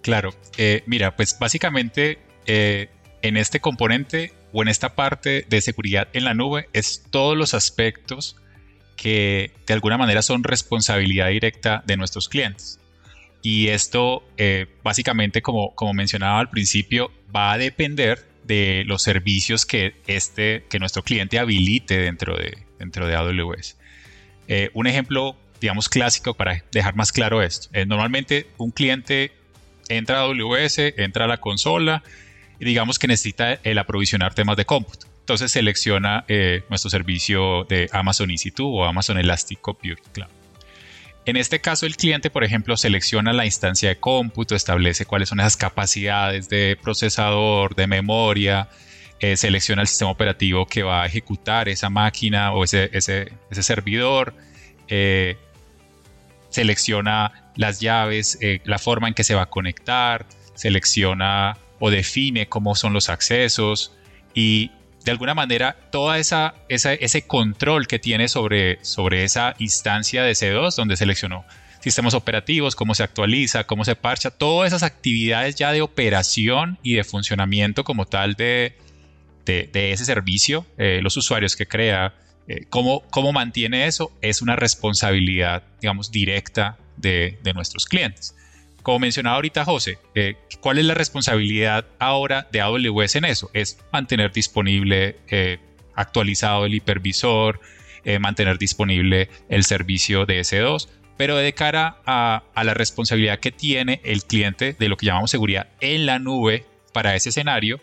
Claro, 0.01 0.33
eh, 0.57 0.81
mira, 0.87 1.15
pues 1.15 1.37
básicamente 1.37 2.17
eh, 2.47 2.89
en 3.21 3.37
este 3.37 3.59
componente 3.59 4.33
o 4.51 4.63
en 4.63 4.67
esta 4.67 4.95
parte 4.95 5.45
de 5.47 5.61
seguridad 5.61 6.07
en 6.13 6.23
la 6.23 6.33
nube 6.33 6.69
es 6.73 7.03
todos 7.11 7.37
los 7.37 7.53
aspectos 7.53 8.35
que 8.95 9.51
de 9.67 9.73
alguna 9.75 9.99
manera 9.99 10.23
son 10.23 10.43
responsabilidad 10.43 11.27
directa 11.27 11.83
de 11.85 11.97
nuestros 11.97 12.29
clientes. 12.29 12.79
Y 13.43 13.67
esto 13.67 14.23
eh, 14.37 14.65
básicamente, 14.83 15.43
como, 15.43 15.75
como 15.75 15.93
mencionaba 15.93 16.39
al 16.39 16.49
principio, 16.49 17.11
va 17.35 17.51
a 17.51 17.57
depender 17.59 18.25
de 18.45 18.83
los 18.87 19.03
servicios 19.03 19.65
que, 19.65 19.95
este, 20.07 20.63
que 20.69 20.79
nuestro 20.79 21.03
cliente 21.03 21.37
habilite 21.37 21.97
dentro 21.99 22.35
de, 22.35 22.57
dentro 22.79 23.05
de 23.05 23.15
AWS. 23.15 23.77
Eh, 24.47 24.71
un 24.73 24.87
ejemplo, 24.87 25.37
digamos, 25.61 25.89
clásico 25.89 26.33
para 26.33 26.63
dejar 26.71 26.95
más 26.95 27.11
claro 27.11 27.41
esto. 27.41 27.69
normalmente 27.85 28.47
un 28.57 28.71
cliente 28.71 29.31
entra 29.89 30.19
a 30.19 30.21
AWS, 30.21 30.79
entra 30.97 31.25
a 31.25 31.27
la 31.27 31.37
consola 31.37 32.01
y 32.59 32.65
digamos 32.65 32.97
que 32.97 33.07
necesita 33.07 33.59
el 33.63 33.77
aprovisionar 33.77 34.33
temas 34.33 34.57
de 34.57 34.65
cómputo. 34.65 35.07
Entonces 35.19 35.51
selecciona 35.51 36.25
eh, 36.27 36.63
nuestro 36.69 36.89
servicio 36.89 37.63
de 37.65 37.89
Amazon 37.93 38.29
EC2 38.29 38.61
o 38.61 38.85
Amazon 38.85 39.17
Elastic 39.17 39.61
Compute 39.61 40.01
Cloud. 40.11 40.42
En 41.25 41.37
este 41.37 41.61
caso, 41.61 41.85
el 41.85 41.95
cliente, 41.95 42.29
por 42.29 42.43
ejemplo, 42.43 42.75
selecciona 42.75 43.31
la 43.31 43.45
instancia 43.45 43.89
de 43.89 43.99
cómputo, 43.99 44.55
establece 44.55 45.05
cuáles 45.05 45.29
son 45.29 45.39
esas 45.39 45.55
capacidades 45.55 46.49
de 46.49 46.77
procesador, 46.81 47.75
de 47.75 47.87
memoria, 47.87 48.69
eh, 49.19 49.37
selecciona 49.37 49.83
el 49.83 49.87
sistema 49.87 50.11
operativo 50.11 50.65
que 50.65 50.83
va 50.83 51.03
a 51.03 51.05
ejecutar 51.05 51.69
esa 51.69 51.89
máquina 51.89 52.51
o 52.51 52.65
ese, 52.65 52.89
servidor, 53.51 54.33
eh, 54.89 55.37
selecciona 56.49 57.51
las 57.55 57.79
llaves, 57.79 58.37
la 58.65 58.77
forma 58.77 59.07
en 59.07 59.13
que 59.13 59.23
se 59.23 59.33
va 59.33 59.43
a 59.43 59.49
conectar, 59.49 60.25
selecciona 60.55 61.57
o 61.79 61.89
define 61.89 62.47
cómo 62.47 62.75
son 62.75 62.93
los 62.93 63.09
accesos 63.09 63.95
y 64.33 64.71
de 65.03 65.11
alguna 65.11 65.33
manera 65.33 65.75
toda 65.91 66.17
esa, 66.17 66.55
ese 66.69 67.27
control 67.27 67.87
que 67.87 67.99
tiene 67.99 68.27
sobre, 68.27 68.83
sobre 68.83 69.23
esa 69.23 69.55
instancia 69.59 70.23
de 70.23 70.31
C2 70.33 70.75
donde 70.75 70.95
seleccionó 70.97 71.45
sistemas 71.81 72.13
operativos, 72.13 72.75
cómo 72.75 72.95
se 72.95 73.03
actualiza, 73.03 73.65
cómo 73.65 73.83
se 73.83 73.95
parcha, 73.97 74.31
todas 74.31 74.67
esas 74.67 74.83
actividades 74.83 75.55
ya 75.55 75.73
de 75.73 75.81
operación 75.81 76.79
y 76.81 76.95
de 76.95 77.03
funcionamiento 77.03 77.83
como 77.83 78.05
tal 78.05 78.35
de, 78.35 78.77
de, 79.45 79.91
ese 79.91 80.05
servicio, 80.05 80.65
eh, 80.77 81.01
los 81.03 81.17
usuarios 81.17 81.57
que 81.57 81.67
crea, 81.67 82.13
eh, 82.47 82.65
cómo, 82.69 83.01
cómo, 83.09 83.33
mantiene 83.33 83.85
eso, 83.85 84.13
es 84.21 84.41
una 84.41 84.55
responsabilidad, 84.55 85.63
digamos, 85.81 86.09
directa 86.09 86.77
de, 86.95 87.37
de 87.43 87.53
nuestros 87.53 87.85
clientes. 87.85 88.33
Como 88.83 88.99
mencionaba 88.99 89.37
ahorita 89.37 89.63
José, 89.63 89.97
eh, 90.13 90.35
¿cuál 90.59 90.77
es 90.77 90.85
la 90.85 90.93
responsabilidad 90.93 91.85
ahora 91.99 92.49
de 92.51 92.59
AWS 92.59 93.15
en 93.15 93.25
eso? 93.25 93.49
Es 93.53 93.79
mantener 93.93 94.33
disponible, 94.33 95.15
eh, 95.29 95.57
actualizado 95.95 96.65
el 96.65 96.73
hipervisor, 96.75 97.61
eh, 98.03 98.19
mantener 98.19 98.57
disponible 98.57 99.29
el 99.47 99.63
servicio 99.63 100.25
de 100.25 100.41
S2, 100.41 100.89
pero 101.15 101.37
de 101.37 101.53
cara 101.53 102.01
a, 102.05 102.43
la 102.61 102.73
responsabilidad 102.73 103.39
que 103.39 103.51
tiene 103.53 104.01
el 104.03 104.25
cliente 104.25 104.73
de 104.77 104.89
lo 104.89 104.97
que 104.97 105.05
llamamos 105.05 105.31
seguridad 105.31 105.69
en 105.79 106.05
la 106.05 106.19
nube 106.19 106.65
para 106.91 107.15
ese 107.15 107.29
escenario, 107.29 107.79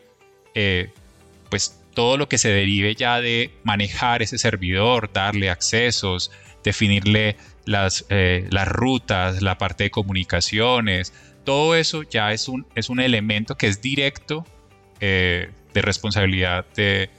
pues 1.48 1.80
todo 1.94 2.18
lo 2.18 2.28
que 2.28 2.38
se 2.38 2.48
derive 2.50 2.94
ya 2.94 3.20
de 3.20 3.50
manejar 3.62 4.20
ese 4.20 4.36
servidor, 4.36 5.10
darle 5.12 5.48
accesos, 5.48 6.30
definirle 6.64 7.36
las, 7.64 8.06
eh, 8.08 8.46
las 8.50 8.68
rutas, 8.68 9.42
la 9.42 9.58
parte 9.58 9.84
de 9.84 9.90
comunicaciones, 9.90 11.12
todo 11.44 11.74
eso 11.74 12.02
ya 12.02 12.32
es 12.32 12.48
un, 12.48 12.66
es 12.74 12.90
un 12.90 13.00
elemento 13.00 13.56
que 13.56 13.66
es 13.66 13.80
directo 13.80 14.46
eh, 15.00 15.50
de 15.72 15.82
responsabilidad 15.82 16.66
de, 16.76 17.10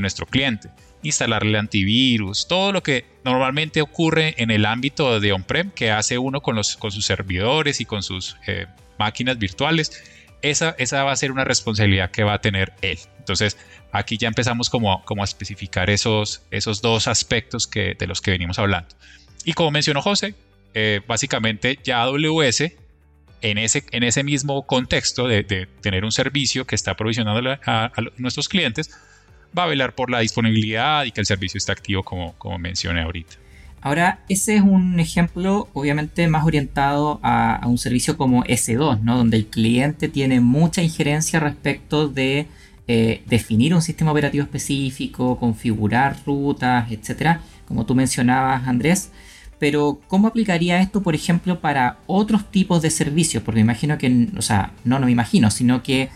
nuestro 0.00 0.26
cliente. 0.26 0.70
Instalarle 1.02 1.58
antivirus, 1.58 2.46
todo 2.48 2.72
lo 2.72 2.82
que 2.82 3.04
normalmente 3.24 3.82
ocurre 3.82 4.34
en 4.38 4.50
el 4.50 4.64
ámbito 4.64 5.20
de 5.20 5.32
on-prem 5.32 5.70
que 5.70 5.90
hace 5.90 6.16
uno 6.16 6.40
con, 6.40 6.56
los, 6.56 6.76
con 6.76 6.90
sus 6.90 7.04
servidores 7.04 7.80
y 7.80 7.84
con 7.84 8.02
sus 8.02 8.36
eh, 8.46 8.66
máquinas 8.98 9.38
virtuales, 9.38 10.02
esa, 10.42 10.74
esa 10.78 11.04
va 11.04 11.12
a 11.12 11.16
ser 11.16 11.32
una 11.32 11.44
responsabilidad 11.44 12.10
que 12.10 12.24
va 12.24 12.34
a 12.34 12.40
tener 12.40 12.72
él. 12.82 12.98
Entonces, 13.18 13.56
aquí 13.92 14.18
ya 14.18 14.28
empezamos 14.28 14.68
como, 14.68 15.04
como 15.04 15.22
a 15.22 15.24
especificar 15.24 15.90
esos, 15.90 16.42
esos 16.50 16.82
dos 16.82 17.08
aspectos 17.08 17.66
que, 17.66 17.94
de 17.98 18.06
los 18.06 18.20
que 18.20 18.32
venimos 18.32 18.58
hablando. 18.58 18.94
Y 19.44 19.52
como 19.52 19.70
mencionó 19.70 20.02
José, 20.02 20.34
eh, 20.74 21.00
básicamente 21.06 21.78
ya 21.82 22.02
AWS, 22.02 22.72
en 23.42 23.58
ese, 23.58 23.84
en 23.90 24.02
ese 24.04 24.22
mismo 24.22 24.66
contexto 24.66 25.26
de, 25.26 25.68
tener 25.80 26.04
un 26.04 26.12
servicio 26.12 26.66
que 26.66 26.74
está 26.74 26.96
provisionando 26.96 27.58
a, 27.66 27.92
nuestros 28.16 28.48
clientes, 28.48 28.90
va 29.56 29.64
a 29.64 29.66
velar 29.66 29.94
por 29.94 30.10
la 30.10 30.20
disponibilidad 30.20 31.04
y 31.04 31.12
que 31.12 31.20
el 31.20 31.26
servicio 31.26 31.58
esté 31.58 31.72
activo 31.72 32.02
como, 32.02 32.38
como 32.38 32.58
mencioné 32.58 33.02
ahorita. 33.02 33.41
Ahora, 33.82 34.20
ese 34.28 34.54
es 34.54 34.62
un 34.62 35.00
ejemplo 35.00 35.68
obviamente 35.74 36.28
más 36.28 36.44
orientado 36.44 37.18
a, 37.22 37.60
un 37.66 37.78
servicio 37.78 38.16
como 38.16 38.44
S2, 38.44 39.00
¿no? 39.00 39.16
donde 39.16 39.36
el 39.36 39.46
cliente 39.46 40.08
tiene 40.08 40.40
mucha 40.40 40.82
injerencia 40.82 41.40
respecto 41.40 42.08
de 42.08 42.46
eh, 42.86 43.22
definir 43.26 43.74
un 43.74 43.82
sistema 43.82 44.12
operativo 44.12 44.44
específico, 44.44 45.36
configurar 45.36 46.16
rutas, 46.24 46.92
etc. 46.92 47.38
Como 47.66 47.84
tú 47.84 47.96
mencionabas, 47.96 48.68
Andrés. 48.68 49.10
Pero, 49.58 50.00
¿cómo 50.08 50.28
aplicaría 50.28 50.80
esto, 50.80 51.02
por 51.02 51.14
ejemplo, 51.14 51.60
para 51.60 51.98
otros 52.06 52.50
tipos 52.50 52.82
de 52.82 52.90
servicios? 52.90 53.42
Porque 53.42 53.58
me 53.58 53.62
imagino 53.62 53.98
que, 53.98 54.28
o 54.36 54.42
sea, 54.42 54.72
no, 54.84 54.98
no 54.98 55.06
me 55.06 55.12
imagino, 55.12 55.50
sino 55.50 55.82
que 55.82 56.08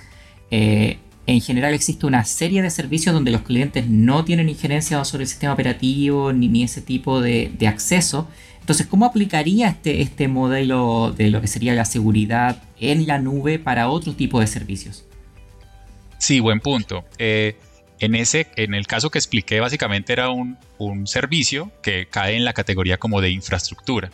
eh, 0.50 0.98
en 1.26 1.40
general 1.40 1.74
existe 1.74 2.06
una 2.06 2.24
serie 2.24 2.62
de 2.62 2.70
servicios 2.70 3.12
donde 3.12 3.32
los 3.32 3.42
clientes 3.42 3.88
no 3.88 4.24
tienen 4.24 4.48
injerencia 4.48 5.04
sobre 5.04 5.24
el 5.24 5.28
sistema 5.28 5.52
operativo 5.52 6.32
ni, 6.32 6.48
ni 6.48 6.62
ese 6.62 6.80
tipo 6.80 7.20
de, 7.20 7.52
acceso. 7.66 8.28
Entonces, 8.60 8.86
¿cómo 8.86 9.06
aplicaría 9.06 9.68
este, 9.68 10.02
este 10.02 10.28
modelo 10.28 11.12
de 11.16 11.30
lo 11.30 11.40
que 11.40 11.48
sería 11.48 11.74
la 11.74 11.84
seguridad 11.84 12.62
en 12.80 13.06
la 13.06 13.18
nube 13.18 13.58
para 13.58 13.88
otro 13.88 14.14
tipo 14.14 14.40
de 14.40 14.46
servicios? 14.46 15.04
Sí, 16.18 16.40
buen 16.40 16.60
punto. 16.60 17.04
Eh, 17.18 17.56
en, 17.98 18.14
ese, 18.14 18.46
en 18.56 18.74
el 18.74 18.86
caso 18.86 19.10
que 19.10 19.18
expliqué, 19.18 19.60
básicamente 19.60 20.12
era 20.12 20.30
un, 20.30 20.56
servicio 21.06 21.72
que 21.82 22.06
cae 22.06 22.36
en 22.36 22.44
la 22.44 22.52
categoría 22.52 22.98
como 22.98 23.20
de 23.20 23.30
infraestructura. 23.30 24.10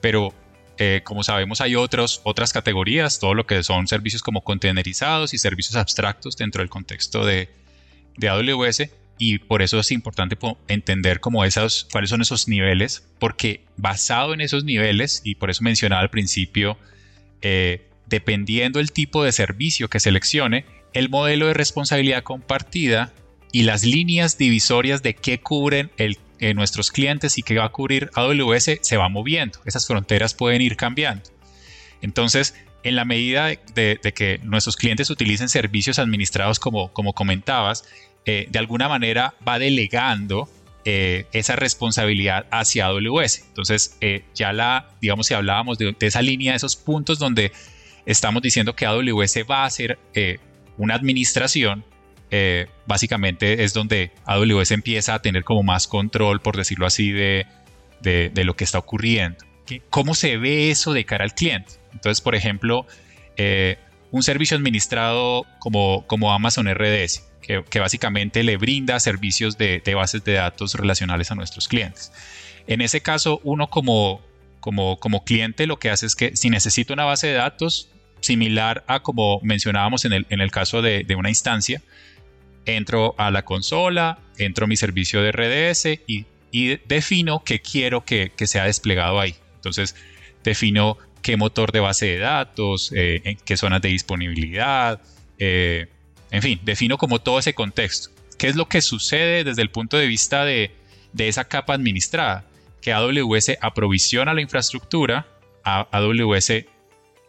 Pero 0.00 0.34
eh, 0.78 1.02
como 1.04 1.22
sabemos, 1.22 1.60
hay 1.60 1.76
otras 1.76 2.52
categorías, 2.52 3.18
todo 3.18 3.34
lo 3.34 3.46
que 3.46 3.62
son 3.62 3.86
servicios 3.86 4.22
como 4.22 4.42
containerizados 4.42 5.34
y 5.34 5.38
servicios 5.38 5.76
abstractos 5.76 6.36
dentro 6.36 6.62
del 6.62 6.68
contexto 6.68 7.24
de, 7.24 7.48
de 8.16 8.28
AWS. 8.28 8.90
Y 9.16 9.38
por 9.38 9.62
eso 9.62 9.78
es 9.78 9.92
importante 9.92 10.36
entender 10.66 11.20
cómo 11.20 11.44
cuáles 11.92 12.10
son 12.10 12.20
esos 12.20 12.48
niveles, 12.48 13.06
porque 13.20 13.60
basado 13.76 14.34
en 14.34 14.40
esos 14.40 14.64
niveles, 14.64 15.22
y 15.24 15.36
por 15.36 15.50
eso 15.50 15.62
mencionaba 15.62 16.02
al 16.02 16.10
principio, 16.10 16.76
eh, 17.40 17.86
dependiendo 18.06 18.80
el 18.80 18.90
tipo 18.90 19.22
de 19.22 19.30
servicio 19.30 19.88
que 19.88 20.00
seleccione, 20.00 20.64
el 20.94 21.08
modelo 21.08 21.46
de 21.46 21.54
responsabilidad 21.54 22.24
compartida 22.24 23.12
y 23.52 23.62
las 23.62 23.84
líneas 23.84 24.36
divisorias 24.36 25.02
de 25.02 25.14
qué 25.14 25.38
cubren 25.38 25.90
el, 25.96 26.18
eh, 26.44 26.52
nuestros 26.52 26.90
clientes 26.90 27.38
y 27.38 27.42
qué 27.42 27.54
va 27.54 27.64
a 27.64 27.68
cubrir 27.70 28.10
AWS 28.12 28.72
se 28.82 28.96
va 28.98 29.08
moviendo. 29.08 29.60
Esas 29.64 29.86
fronteras 29.86 30.34
pueden 30.34 30.60
ir 30.60 30.76
cambiando. 30.76 31.30
Entonces, 32.02 32.54
en 32.82 32.96
la 32.96 33.06
medida 33.06 33.46
de, 33.46 34.12
que 34.14 34.40
nuestros 34.42 34.76
clientes 34.76 35.08
utilicen 35.08 35.48
servicios 35.48 35.98
administrados 35.98 36.58
como, 36.58 36.92
como 36.92 37.14
comentabas, 37.14 37.86
eh, 38.26 38.46
de 38.50 38.58
alguna 38.58 38.90
manera 38.90 39.32
va 39.48 39.58
delegando 39.58 40.46
eh, 40.84 41.24
esa 41.32 41.56
responsabilidad 41.56 42.44
hacia 42.50 42.88
AWS. 42.88 43.44
Entonces, 43.48 43.96
ya 44.34 44.52
la, 44.52 44.90
digamos, 45.00 45.28
si 45.28 45.32
hablábamos 45.32 45.78
de, 45.78 45.96
de, 45.98 46.06
esa 46.06 46.20
línea, 46.20 46.52
de 46.52 46.58
esos 46.58 46.76
puntos 46.76 47.18
donde 47.18 47.52
estamos 48.04 48.42
diciendo 48.42 48.76
que 48.76 48.84
AWS 48.84 49.46
va 49.50 49.62
a 49.62 49.64
hacer 49.64 49.98
una 50.76 50.94
administración, 50.94 51.86
eh, 52.30 52.66
básicamente 52.86 53.64
es 53.64 53.74
donde 53.74 54.10
AWS 54.24 54.72
empieza 54.72 55.14
a 55.14 55.22
tener 55.22 55.44
como 55.44 55.62
más 55.62 55.86
control, 55.86 56.40
por 56.40 56.56
decirlo 56.56 56.86
así, 56.86 57.12
de, 57.12 57.46
lo 58.34 58.56
que 58.56 58.64
está 58.64 58.78
ocurriendo. 58.78 59.38
¿Cómo 59.90 60.14
se 60.14 60.36
ve 60.36 60.70
eso 60.70 60.92
de 60.92 61.04
cara 61.04 61.24
al 61.24 61.34
cliente? 61.34 61.74
Entonces, 61.92 62.20
por 62.20 62.34
ejemplo, 62.34 62.86
eh, 63.36 63.78
un 64.10 64.22
servicio 64.22 64.56
administrado 64.56 65.46
como, 65.58 66.06
como 66.06 66.32
Amazon 66.32 66.72
RDS, 66.72 67.22
que, 67.40 67.80
básicamente 67.80 68.42
le 68.42 68.56
brinda 68.56 68.98
servicios 69.00 69.58
de, 69.58 69.82
bases 69.94 70.24
de 70.24 70.34
datos 70.34 70.74
relacionales 70.74 71.30
a 71.30 71.34
nuestros 71.34 71.68
clientes. 71.68 72.12
En 72.66 72.80
ese 72.80 73.00
caso, 73.00 73.40
uno 73.44 73.68
como, 73.68 74.22
como, 74.60 74.98
como 74.98 75.24
cliente 75.24 75.66
lo 75.66 75.78
que 75.78 75.90
hace 75.90 76.06
es 76.06 76.16
que 76.16 76.36
si 76.36 76.48
necesito 76.48 76.92
una 76.94 77.04
base 77.04 77.26
de 77.26 77.34
datos 77.34 77.90
similar 78.20 78.84
a 78.86 79.00
como 79.00 79.40
mencionábamos 79.42 80.04
en 80.06 80.14
el, 80.14 80.26
en 80.30 80.40
el 80.40 80.50
caso 80.50 80.80
de, 80.80 81.04
de 81.04 81.14
una 81.14 81.28
instancia, 81.28 81.82
entro 82.66 83.14
a 83.18 83.30
la 83.30 83.44
consola, 83.44 84.18
entro 84.38 84.64
a 84.64 84.68
mi 84.68 84.76
servicio 84.76 85.22
de 85.22 85.32
RDS 85.32 86.00
y, 86.06 86.26
defino 86.86 87.42
qué 87.44 87.60
quiero 87.60 88.04
que, 88.04 88.30
sea 88.46 88.64
desplegado 88.64 89.18
ahí. 89.18 89.34
Entonces, 89.56 89.96
defino 90.44 90.98
qué 91.20 91.36
motor 91.36 91.72
de 91.72 91.80
base 91.80 92.06
de 92.06 92.18
datos, 92.18 92.92
eh, 92.94 93.22
en 93.24 93.36
qué 93.44 93.56
zonas 93.56 93.82
de 93.82 93.88
disponibilidad, 93.88 95.00
eh, 95.38 95.88
en 96.30 96.42
fin, 96.42 96.60
defino 96.62 96.96
como 96.96 97.20
todo 97.20 97.38
ese 97.38 97.54
contexto. 97.54 98.10
¿Qué 98.38 98.48
es 98.48 98.56
lo 98.56 98.68
que 98.68 98.82
sucede 98.82 99.44
desde 99.44 99.62
el 99.62 99.70
punto 99.70 99.96
de 99.96 100.06
vista 100.06 100.44
de, 100.44 100.72
esa 101.18 101.44
capa 101.44 101.74
administrada? 101.74 102.44
Que 102.80 102.92
AWS 102.92 103.58
aprovisiona 103.60 104.34
la 104.34 104.40
infraestructura, 104.40 105.26
AWS 105.64 106.66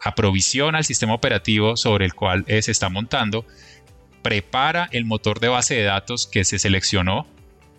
aprovisiona 0.02 0.80
el 0.80 0.86
sistema 0.86 1.14
operativo 1.14 1.78
sobre 1.78 2.06
el 2.06 2.14
cual 2.14 2.46
se 2.48 2.72
está 2.72 2.90
montando, 2.90 3.46
prepara 4.26 4.90
el 4.92 5.06
motor 5.06 5.40
de 5.40 5.50
base 5.50 5.76
de 5.76 5.84
datos 5.84 6.26
que 6.26 6.44
se 6.46 6.58
seleccionó 6.58 7.28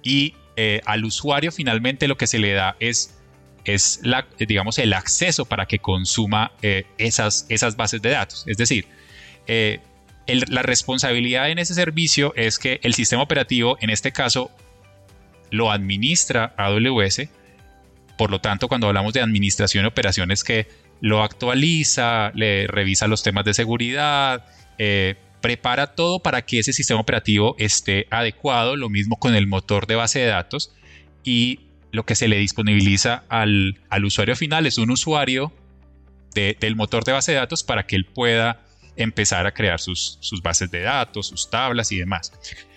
y 0.04 0.34
eh, 0.54 0.80
al 0.86 1.04
usuario 1.04 1.50
finalmente 1.50 2.06
lo 2.06 2.16
que 2.16 2.28
se 2.28 2.38
le 2.38 2.52
da 2.52 2.76
es, 2.78 3.18
es 3.64 3.98
la, 4.04 4.28
digamos, 4.38 4.78
el 4.78 4.92
acceso 4.92 5.44
para 5.44 5.66
que 5.66 5.80
consuma 5.80 6.52
eh, 6.62 6.86
esas, 6.98 7.46
esas 7.48 7.74
bases 7.74 8.00
de 8.00 8.10
datos. 8.10 8.44
Es 8.46 8.58
decir, 8.58 8.86
eh, 9.48 9.80
la 10.28 10.62
responsabilidad 10.62 11.50
en 11.50 11.58
ese 11.58 11.74
servicio 11.74 12.32
es 12.36 12.60
que 12.60 12.78
el 12.84 12.94
sistema 12.94 13.24
operativo, 13.24 13.76
en 13.80 13.90
este 13.90 14.12
caso, 14.12 14.52
lo 15.50 15.72
administra 15.72 16.54
AWS. 16.56 17.22
Por 18.16 18.30
lo 18.30 18.40
tanto, 18.40 18.68
cuando 18.68 18.86
hablamos 18.86 19.14
de 19.14 19.20
administración 19.20 19.82
de 19.82 19.88
operaciones, 19.88 20.44
que 20.44 20.68
lo 21.00 21.24
actualiza, 21.24 22.30
le 22.34 22.68
revisa 22.68 23.08
los 23.08 23.24
temas 23.24 23.44
de 23.44 23.52
seguridad, 23.52 24.44
eh, 24.78 25.16
prepara 25.46 25.94
todo 25.94 26.18
para 26.18 26.42
que 26.42 26.58
ese 26.58 26.72
sistema 26.72 26.98
operativo 26.98 27.54
esté 27.60 28.08
adecuado, 28.10 28.74
lo 28.74 28.88
mismo 28.88 29.16
con 29.16 29.36
el 29.36 29.46
motor 29.46 29.86
de 29.86 29.94
base 29.94 30.18
de 30.18 30.26
datos 30.26 30.72
y 31.22 31.60
lo 31.92 32.04
que 32.04 32.16
se 32.16 32.26
le 32.26 32.36
disponibiliza 32.38 33.22
al, 33.28 33.78
usuario 34.02 34.34
final 34.34 34.66
es 34.66 34.76
un 34.76 34.90
usuario 34.90 35.52
del 36.34 36.74
motor 36.74 37.04
de 37.04 37.12
base 37.12 37.30
de 37.30 37.38
datos 37.38 37.62
para 37.62 37.86
que 37.86 37.94
él 37.94 38.06
pueda 38.06 38.64
empezar 38.96 39.46
a 39.46 39.54
crear 39.54 39.78
sus, 39.78 40.18
sus 40.20 40.42
bases 40.42 40.68
de 40.72 40.80
datos, 40.80 41.28
sus 41.28 41.48
tablas 41.48 41.92
y 41.92 41.98
demás. 41.98 42.32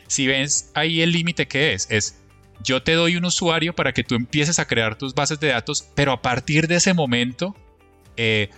Si 0.06 0.28
ves 0.28 0.70
ahí 0.76 1.02
el 1.02 1.12
límite 1.12 1.48
que 1.48 1.74
es, 1.74 1.88
es 1.90 2.22
yo 2.64 2.84
te 2.84 2.92
doy 2.92 3.16
un 3.16 3.26
usuario 3.26 3.74
para 3.74 3.94
que 3.94 4.04
tú 4.04 4.14
empieces 4.14 4.60
a 4.60 4.68
crear 4.68 4.96
tus 4.96 5.16
bases 5.16 5.40
de 5.40 5.48
datos, 5.48 5.90
pero 5.96 6.12
a 6.12 6.22
partir 6.22 6.68
de 6.68 6.76
ese 6.76 6.94
momento 6.94 7.56
eh, 8.16 8.52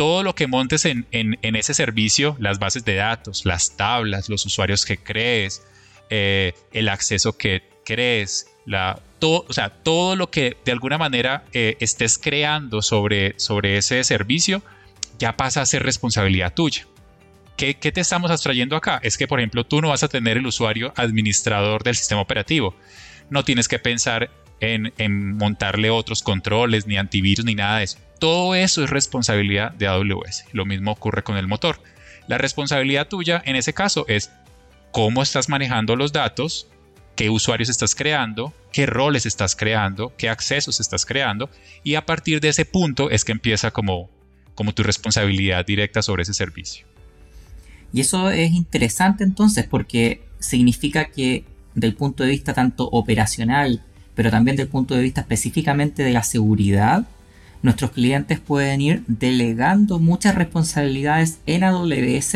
todo 0.00 0.22
lo 0.22 0.34
que 0.34 0.46
montes 0.46 0.86
en, 0.86 1.06
ese 1.42 1.74
servicio, 1.74 2.34
las 2.40 2.58
bases 2.58 2.86
de 2.86 2.94
datos, 2.94 3.44
las 3.44 3.76
tablas, 3.76 4.30
los 4.30 4.46
usuarios 4.46 4.86
que 4.86 4.96
crees, 4.96 5.62
eh, 6.08 6.54
el 6.72 6.88
acceso 6.88 7.36
que 7.36 7.68
crees, 7.84 8.46
todo, 9.18 9.44
o 9.46 9.52
sea, 9.52 9.68
todo 9.68 10.16
lo 10.16 10.30
que 10.30 10.56
de 10.64 10.72
alguna 10.72 10.96
manera 10.96 11.44
eh, 11.52 11.76
estés 11.80 12.16
creando 12.16 12.80
sobre, 12.80 13.36
ese 13.76 14.02
servicio 14.02 14.62
ya 15.18 15.36
pasa 15.36 15.60
a 15.60 15.66
ser 15.66 15.82
responsabilidad 15.82 16.54
tuya. 16.54 16.86
¿Qué, 17.58 17.74
¿Qué, 17.74 17.92
te 17.92 18.00
estamos 18.00 18.30
abstrayendo 18.30 18.76
acá? 18.76 19.00
Es 19.02 19.18
que, 19.18 19.28
por 19.28 19.38
ejemplo, 19.38 19.64
tú 19.66 19.82
no 19.82 19.90
vas 19.90 20.02
a 20.02 20.08
tener 20.08 20.38
el 20.38 20.46
usuario 20.46 20.94
administrador 20.96 21.82
del 21.82 21.94
sistema 21.94 22.22
operativo. 22.22 22.74
No 23.28 23.44
tienes 23.44 23.68
que 23.68 23.78
pensar 23.78 24.30
en, 24.60 24.94
en 24.96 25.36
montarle 25.36 25.90
otros 25.90 26.22
controles, 26.22 26.86
ni 26.86 26.96
antivirus, 26.96 27.44
ni 27.44 27.54
nada 27.54 27.76
de 27.76 27.84
eso 27.84 27.98
todo 28.20 28.54
eso 28.54 28.84
es 28.84 28.90
responsabilidad 28.90 29.72
de 29.72 29.88
AWS. 29.88 30.44
Lo 30.52 30.66
mismo 30.66 30.92
ocurre 30.92 31.24
con 31.24 31.36
el 31.36 31.48
motor. 31.48 31.80
La 32.28 32.38
responsabilidad 32.38 33.08
tuya 33.08 33.42
en 33.44 33.56
ese 33.56 33.72
caso 33.72 34.04
es 34.06 34.30
cómo 34.92 35.22
estás 35.22 35.48
manejando 35.48 35.96
los 35.96 36.12
datos, 36.12 36.68
qué 37.16 37.30
usuarios 37.30 37.68
estás 37.68 37.94
creando, 37.94 38.52
qué 38.72 38.86
roles 38.86 39.26
estás 39.26 39.56
creando, 39.56 40.12
qué 40.16 40.28
accesos 40.28 40.80
estás 40.80 41.06
creando 41.06 41.50
y 41.82 41.94
a 41.94 42.06
partir 42.06 42.40
de 42.40 42.50
ese 42.50 42.64
punto 42.64 43.10
es 43.10 43.24
que 43.24 43.32
empieza 43.32 43.70
como, 43.70 44.10
como 44.54 44.74
tu 44.74 44.82
responsabilidad 44.82 45.64
directa 45.66 46.02
sobre 46.02 46.22
ese 46.22 46.34
servicio. 46.34 46.86
Y 47.92 48.02
eso 48.02 48.30
es 48.30 48.52
interesante 48.52 49.24
entonces 49.24 49.66
porque 49.66 50.22
significa 50.38 51.06
que 51.06 51.44
del 51.74 51.94
punto 51.94 52.22
de 52.22 52.30
vista 52.30 52.52
tanto 52.52 52.84
operacional, 52.84 53.82
pero 54.14 54.30
también 54.30 54.56
del 54.56 54.68
punto 54.68 54.94
de 54.94 55.02
vista 55.02 55.22
específicamente 55.22 56.02
de 56.02 56.12
la 56.12 56.22
seguridad, 56.22 57.06
nuestros 57.62 57.90
clientes 57.90 58.40
pueden 58.40 58.80
ir 58.80 59.02
delegando 59.06 59.98
muchas 59.98 60.34
responsabilidades 60.34 61.38
en 61.46 61.64
AWS 61.64 62.34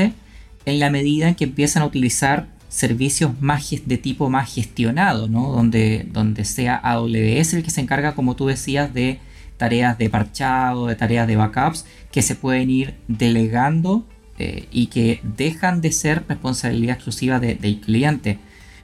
en 0.66 0.80
la 0.80 0.90
medida 0.90 1.28
en 1.28 1.34
que 1.34 1.44
empiezan 1.44 1.82
a 1.82 1.86
utilizar 1.86 2.46
servicios 2.68 3.40
más 3.40 3.70
de 3.86 3.98
tipo 3.98 4.28
más 4.28 4.52
gestionado, 4.52 5.28
¿no? 5.28 5.52
donde, 5.52 6.06
donde 6.10 6.44
sea 6.44 6.76
AWS 6.76 7.54
el 7.54 7.62
que 7.62 7.70
se 7.70 7.80
encarga, 7.80 8.14
como 8.14 8.34
tú 8.34 8.46
decías, 8.46 8.92
de 8.92 9.20
tareas 9.56 9.96
de 9.96 10.10
parchado, 10.10 10.88
de 10.88 10.96
tareas 10.96 11.28
de 11.28 11.36
backups, 11.36 11.86
que 12.10 12.22
se 12.22 12.34
pueden 12.34 12.70
ir 12.70 12.94
delegando 13.06 14.04
eh, 14.38 14.66
y 14.72 14.86
que 14.86 15.20
dejan 15.22 15.80
de 15.80 15.92
ser 15.92 16.24
responsabilidad 16.28 16.96
exclusiva 16.96 17.38
del 17.38 17.80
cliente. 17.80 18.38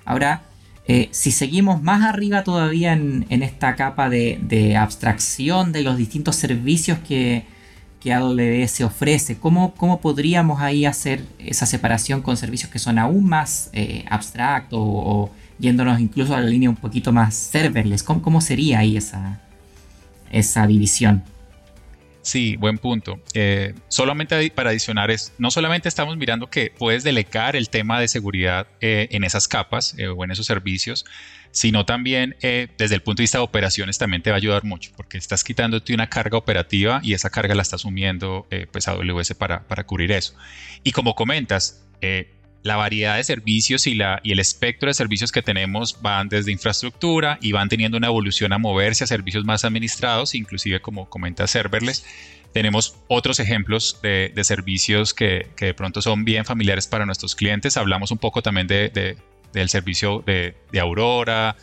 Ahora, 0.04 0.44
eh, 0.86 1.08
si 1.12 1.30
seguimos 1.30 1.82
más 1.82 2.02
arriba 2.02 2.42
todavía 2.42 2.92
en, 2.92 3.24
esta 3.42 3.76
capa 3.76 4.08
de, 4.08 4.76
abstracción 4.76 5.72
de 5.72 5.82
los 5.82 5.96
distintos 5.96 6.36
servicios 6.36 6.98
que, 6.98 7.44
AWS 8.02 8.80
ofrece, 8.80 9.36
¿cómo, 9.38 9.74
podríamos 10.00 10.60
ahí 10.60 10.86
hacer 10.86 11.22
esa 11.38 11.66
separación 11.66 12.22
con 12.22 12.36
servicios 12.36 12.70
que 12.70 12.78
son 12.78 12.98
aún 12.98 13.26
más 13.26 13.68
eh, 13.74 14.04
abstractos 14.08 14.80
o, 14.82 15.30
yéndonos 15.58 16.00
incluso 16.00 16.34
a 16.34 16.40
la 16.40 16.46
línea 16.46 16.70
un 16.70 16.76
poquito 16.76 17.12
más 17.12 17.34
serverless? 17.34 18.02
¿Cómo, 18.02 18.40
sería 18.40 18.78
ahí 18.78 18.96
esa, 18.96 19.40
esa 20.32 20.66
división? 20.66 21.22
Sí, 22.22 22.56
buen 22.56 22.76
punto. 22.78 23.20
Eh, 23.32 23.74
solamente 23.88 24.50
para 24.50 24.70
adicionar 24.70 25.10
es, 25.10 25.32
no 25.38 25.50
solamente 25.50 25.88
estamos 25.88 26.16
mirando 26.16 26.50
que 26.50 26.72
puedes 26.76 27.02
delegar 27.02 27.56
el 27.56 27.70
tema 27.70 27.98
de 27.98 28.08
seguridad 28.08 28.66
eh, 28.80 29.08
en 29.10 29.24
esas 29.24 29.48
capas 29.48 29.94
eh, 29.98 30.08
o 30.08 30.22
en 30.24 30.30
esos 30.30 30.44
servicios, 30.46 31.06
sino 31.50 31.84
también 31.84 32.36
desde 32.40 32.94
el 32.94 33.02
punto 33.02 33.18
de 33.18 33.24
vista 33.24 33.38
de 33.38 33.44
operaciones 33.44 33.98
también 33.98 34.22
te 34.22 34.30
va 34.30 34.36
a 34.36 34.38
ayudar 34.38 34.62
mucho, 34.62 34.92
porque 34.96 35.18
estás 35.18 35.42
quitándote 35.42 35.92
una 35.92 36.08
carga 36.08 36.38
operativa 36.38 37.00
y 37.02 37.12
esa 37.12 37.28
carga 37.28 37.56
la 37.56 37.62
está 37.62 37.74
asumiendo 37.74 38.46
pues 38.70 38.86
AWS 38.86 39.34
para, 39.34 39.66
para 39.66 39.84
cubrir 39.84 40.12
eso. 40.12 40.36
Y 40.84 40.92
como 40.92 41.16
comentas, 41.16 41.84
la 42.62 42.76
variedad 42.76 43.16
de 43.16 43.24
servicios 43.24 43.86
y, 43.86 43.94
la, 43.94 44.20
y 44.22 44.32
el 44.32 44.38
espectro 44.38 44.88
de 44.88 44.94
servicios 44.94 45.32
que 45.32 45.42
tenemos 45.42 46.00
van 46.02 46.28
desde 46.28 46.52
infraestructura 46.52 47.38
y 47.40 47.52
van 47.52 47.68
teniendo 47.68 47.96
una 47.96 48.08
evolución 48.08 48.52
a 48.52 48.58
moverse 48.58 49.04
a 49.04 49.06
servicios 49.06 49.44
más 49.44 49.64
administrados, 49.64 50.34
inclusive 50.34 50.80
como 50.80 51.08
comenta 51.08 51.46
serverless. 51.46 52.04
Tenemos 52.52 52.96
otros 53.08 53.40
ejemplos 53.40 54.00
de, 54.02 54.32
servicios 54.42 55.14
que, 55.14 55.46
de 55.58 55.74
pronto 55.74 56.02
son 56.02 56.24
bien 56.24 56.44
familiares 56.44 56.86
para 56.86 57.06
nuestros 57.06 57.34
clientes. 57.34 57.76
Hablamos 57.76 58.10
un 58.10 58.18
poco 58.18 58.42
también 58.42 58.66
de, 58.66 59.16
del 59.52 59.68
servicio 59.68 60.22
de, 60.26 60.54
Aurora, 60.78 61.56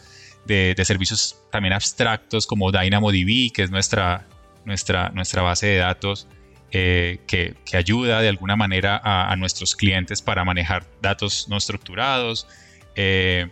de, 0.46 0.76
servicios 0.84 1.38
también 1.52 1.74
abstractos 1.74 2.48
como 2.48 2.72
DynamoDB, 2.72 3.52
que 3.54 3.64
es 3.64 3.70
nuestra, 3.70 4.26
nuestra, 4.66 5.10
nuestra 5.10 5.42
base 5.42 5.68
de 5.68 5.78
datos 5.78 6.28
eh, 6.72 7.20
que, 7.28 7.56
ayuda 7.74 8.22
de 8.22 8.28
alguna 8.28 8.58
manera 8.58 9.00
a, 9.02 9.34
nuestros 9.38 9.76
clientes 9.76 10.22
para 10.22 10.44
manejar 10.44 10.86
datos 11.02 11.48
no 11.48 11.56
estructurados 11.56 12.46
eh, 12.96 13.48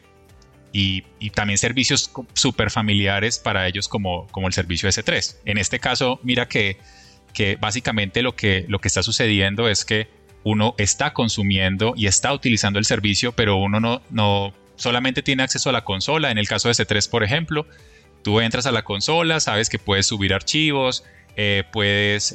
y, 0.74 1.04
también 1.30 1.58
servicios 1.58 2.12
súper 2.34 2.72
familiares 2.72 3.40
para 3.40 3.68
ellos 3.68 3.88
como, 3.88 4.28
como 4.28 4.48
el 4.48 4.54
servicio 4.54 4.90
S3. 4.90 5.38
En 5.46 5.58
este 5.58 5.80
caso, 5.80 6.20
mira 6.24 6.48
que, 6.48 6.78
que 7.34 7.56
básicamente 7.56 8.22
lo 8.22 8.36
que, 8.36 8.66
lo 8.68 8.80
que 8.80 8.90
está 8.90 9.02
sucediendo 9.02 9.70
es 9.70 9.86
que 9.86 10.10
uno 10.44 10.76
está 10.78 11.14
consumiendo 11.14 11.94
y 11.96 12.08
está 12.08 12.34
utilizando 12.34 12.80
el 12.80 12.86
servicio, 12.86 13.32
pero 13.32 13.56
uno 13.56 13.80
no, 13.80 14.02
no 14.10 14.54
solamente 14.76 15.24
tiene 15.24 15.44
acceso 15.44 15.70
a 15.70 15.74
la 15.74 15.86
consola. 15.86 16.32
En 16.32 16.38
el 16.38 16.48
caso 16.48 16.68
de 16.68 16.74
S3, 16.74 17.10
por 17.10 17.24
ejemplo, 17.24 17.66
tú 18.24 18.42
entras 18.42 18.66
a 18.66 18.72
la 18.72 18.84
consola, 18.84 19.40
sabes 19.40 19.70
que 19.70 19.80
puedes 19.80 20.06
subir 20.06 20.34
archivos, 20.34 21.06
eh, 21.38 21.64
puedes 21.72 22.34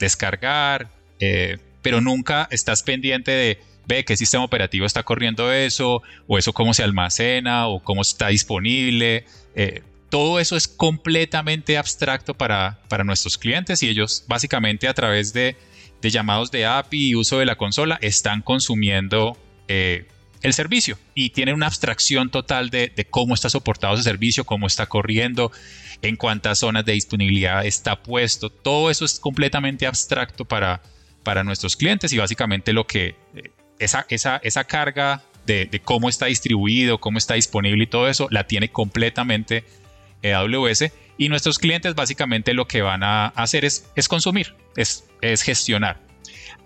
descargar, 0.00 0.88
eh, 1.20 1.58
pero 1.82 2.00
nunca 2.00 2.48
estás 2.50 2.82
pendiente 2.82 3.30
de 3.30 3.60
ve 3.86 4.04
qué 4.04 4.16
sistema 4.16 4.44
operativo 4.44 4.86
está 4.86 5.02
corriendo 5.02 5.52
eso, 5.52 6.02
o 6.26 6.38
eso 6.38 6.52
cómo 6.52 6.74
se 6.74 6.82
almacena, 6.82 7.66
o 7.66 7.80
cómo 7.80 8.02
está 8.02 8.28
disponible. 8.28 9.24
Eh, 9.54 9.82
todo 10.10 10.40
eso 10.40 10.56
es 10.56 10.68
completamente 10.68 11.78
abstracto 11.78 12.34
para, 12.34 12.80
para, 12.88 13.04
nuestros 13.04 13.38
clientes 13.38 13.82
y 13.82 13.88
ellos 13.88 14.24
básicamente 14.26 14.88
a 14.88 14.94
través 14.94 15.32
de, 15.32 15.56
llamados 16.02 16.50
de 16.50 16.66
API 16.66 17.10
y 17.10 17.14
uso 17.14 17.38
de 17.38 17.46
la 17.46 17.56
consola 17.56 17.98
están 18.00 18.42
consumiendo 18.42 19.36
eh, 19.68 20.06
el 20.42 20.54
servicio 20.54 20.98
y 21.14 21.30
tiene 21.30 21.52
una 21.52 21.66
abstracción 21.66 22.30
total 22.30 22.70
de, 22.70 23.06
cómo 23.10 23.34
está 23.34 23.50
soportado 23.50 23.94
ese 23.94 24.04
servicio, 24.04 24.44
cómo 24.44 24.66
está 24.66 24.86
corriendo, 24.86 25.52
en 26.02 26.16
cuántas 26.16 26.60
zonas 26.60 26.84
de 26.84 26.92
disponibilidad 26.92 27.64
está 27.66 28.02
puesto. 28.02 28.50
Todo 28.50 28.90
eso 28.90 29.04
es 29.04 29.20
completamente 29.20 29.86
abstracto 29.86 30.44
para, 30.44 30.82
para 31.22 31.44
nuestros 31.44 31.76
clientes 31.76 32.12
y 32.12 32.18
básicamente 32.18 32.72
lo 32.72 32.86
que 32.86 33.16
eh, 33.34 33.50
esa, 33.78 34.06
esa, 34.08 34.40
esa 34.42 34.64
carga 34.64 35.22
de, 35.46 35.80
cómo 35.84 36.08
está 36.08 36.26
distribuido, 36.26 36.98
cómo 36.98 37.18
está 37.18 37.34
disponible 37.34 37.84
y 37.84 37.86
todo 37.86 38.08
eso, 38.08 38.28
la 38.30 38.46
tiene 38.46 38.70
completamente 38.70 39.64
AWS. 40.22 40.92
Y 41.18 41.28
nuestros 41.28 41.58
clientes 41.58 41.94
básicamente 41.94 42.54
lo 42.54 42.66
que 42.66 42.82
van 42.82 43.02
a 43.02 43.26
hacer 43.28 43.64
es, 43.64 43.90
es 43.96 44.08
consumir, 44.08 44.54
es, 44.76 45.04
es 45.20 45.42
gestionar. 45.42 46.09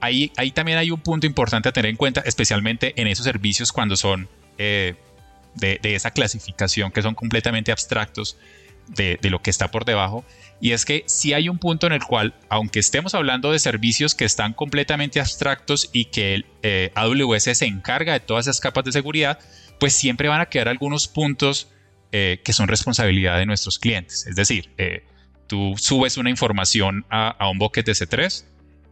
Ahí, 0.00 0.32
ahí 0.36 0.50
también 0.50 0.78
hay 0.78 0.90
un 0.90 1.00
punto 1.00 1.26
importante 1.26 1.68
a 1.68 1.72
tener 1.72 1.90
en 1.90 1.96
cuenta, 1.96 2.20
especialmente 2.20 2.92
en 3.00 3.06
esos 3.06 3.24
servicios 3.24 3.72
cuando 3.72 3.96
son 3.96 4.28
eh, 4.58 4.94
de, 5.54 5.78
esa 5.82 6.10
clasificación 6.10 6.90
que 6.90 7.02
son 7.02 7.14
completamente 7.14 7.70
abstractos 7.72 8.36
de, 8.88 9.18
lo 9.22 9.40
que 9.40 9.50
está 9.50 9.70
por 9.70 9.84
debajo. 9.84 10.24
Y 10.60 10.72
es 10.72 10.84
que 10.84 11.04
si 11.06 11.32
hay 11.32 11.48
un 11.48 11.58
punto 11.58 11.86
en 11.86 11.92
el 11.92 12.02
cual, 12.02 12.34
aunque 12.48 12.80
estemos 12.80 13.14
hablando 13.14 13.52
de 13.52 13.58
servicios 13.58 14.14
que 14.14 14.24
están 14.24 14.52
completamente 14.52 15.20
abstractos 15.20 15.90
y 15.92 16.06
que 16.06 16.34
el, 16.34 16.46
eh, 16.62 16.90
AWS 16.94 17.56
se 17.56 17.66
encarga 17.66 18.12
de 18.12 18.20
todas 18.20 18.46
esas 18.46 18.60
capas 18.60 18.84
de 18.84 18.92
seguridad, 18.92 19.38
pues 19.78 19.94
siempre 19.94 20.28
van 20.28 20.40
a 20.40 20.46
quedar 20.46 20.68
algunos 20.68 21.08
puntos 21.08 21.68
eh, 22.12 22.40
que 22.44 22.52
son 22.52 22.68
responsabilidad 22.68 23.38
de 23.38 23.46
nuestros 23.46 23.78
clientes. 23.78 24.26
Es 24.26 24.36
decir, 24.36 24.70
tú 25.46 25.74
subes 25.76 26.16
una 26.16 26.30
información 26.30 27.04
a, 27.10 27.28
a 27.28 27.48
un 27.48 27.58
bucket 27.58 27.86
de 27.86 27.92
C3 27.92 28.44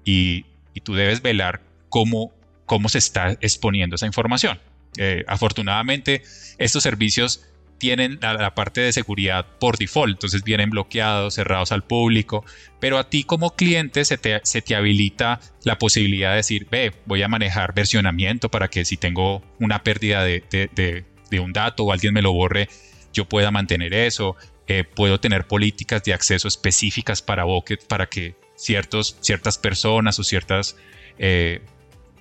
y 0.05 0.47
y 0.75 0.81
tú 0.81 0.95
debes 0.95 1.23
velar 1.23 1.63
cómo, 1.89 2.33
cómo 2.67 2.89
se 2.89 2.99
está 2.99 3.37
exponiendo 3.41 3.97
esa 3.97 4.07
información. 4.07 4.59
Eh, 4.99 5.25
afortunadamente, 5.27 6.23
estos 6.59 6.83
servicios 6.83 7.45
tienen 7.83 8.21
la, 8.23 8.55
parte 8.55 8.81
de 8.81 8.93
seguridad 8.93 9.45
por 9.59 9.77
default, 9.77 10.13
entonces 10.13 10.45
vienen 10.45 10.71
bloqueados, 10.71 11.35
cerrados 11.35 11.73
al 11.73 11.83
público, 11.83 12.45
pero 12.79 12.97
a 12.97 13.11
ti 13.11 13.25
como 13.25 13.57
cliente 13.57 14.05
se 14.05 14.19
te, 14.19 14.41
se 14.45 14.63
te 14.63 14.77
habilita 14.77 15.41
la 15.65 15.79
posibilidad 15.79 16.31
de 16.31 16.37
decir, 16.37 16.69
ve, 16.71 16.93
voy 17.07 17.25
a 17.25 17.29
manejar 17.29 17.75
versionamiento 17.75 18.53
para 18.53 18.69
que 18.69 18.85
si 18.85 18.97
tengo 18.97 19.43
una 19.59 19.83
pérdida 19.83 20.23
de, 20.23 20.45
de, 20.49 21.41
un 21.41 21.53
dato 21.53 21.83
o 21.83 21.93
alguien 21.93 22.15
me 22.15 22.23
lo 22.23 22.33
borre, 22.33 22.69
yo 23.13 23.29
pueda 23.29 23.51
mantener 23.51 23.95
eso. 23.95 24.37
Eh, 24.69 24.85
puedo 24.85 25.19
tener 25.19 25.49
políticas 25.49 26.05
de 26.05 26.15
acceso 26.15 26.47
específicas 26.47 27.21
para 27.21 27.43
Bucket 27.43 27.85
para 27.89 28.07
que 28.07 28.37
ciertos, 28.63 29.17
ciertas 29.21 29.59
personas 29.59 30.19
o 30.19 30.25
ciertas, 30.25 30.77
eh, 31.19 31.63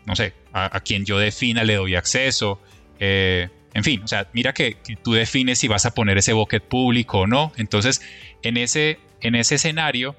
no 0.05 0.15
sé, 0.15 0.33
a, 0.53 0.79
quien 0.81 1.05
yo 1.05 1.19
defina 1.19 1.63
le 1.63 1.75
doy 1.75 1.95
acceso. 1.95 2.59
Eh, 2.99 3.49
en 3.73 3.83
fin, 3.83 4.01
o 4.03 4.07
sea, 4.07 4.27
mira 4.33 4.53
que, 4.53 4.77
tú 5.03 5.13
defines 5.13 5.59
si 5.59 5.67
vas 5.67 5.85
a 5.85 5.93
poner 5.93 6.17
ese 6.17 6.33
bucket 6.33 6.63
público 6.63 7.19
o 7.19 7.27
no. 7.27 7.53
Entonces, 7.57 8.01
en 8.41 8.57
ese, 8.57 8.99
en 9.21 9.35
ese 9.35 9.55
escenario 9.55 10.15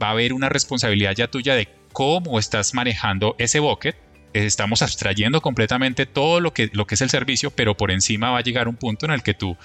va 0.00 0.08
a 0.08 0.10
haber 0.12 0.32
una 0.32 0.48
responsabilidad 0.48 1.14
ya 1.14 1.28
tuya 1.28 1.54
de 1.54 1.68
cómo 1.92 2.38
estás 2.38 2.74
manejando 2.74 3.36
ese 3.38 3.60
bucket. 3.60 3.96
Estamos 4.32 4.82
abstrayendo 4.82 5.40
completamente 5.40 6.06
todo 6.06 6.40
lo 6.40 6.52
que, 6.52 6.70
lo 6.72 6.86
que 6.86 6.94
es 6.94 7.00
el 7.00 7.10
servicio, 7.10 7.50
pero 7.50 7.76
por 7.76 7.90
encima 7.90 8.30
va 8.30 8.38
a 8.38 8.42
llegar 8.42 8.68
un 8.68 8.76
punto 8.76 9.06
en 9.06 9.12
el 9.12 9.22
que 9.22 9.34
tú 9.34 9.56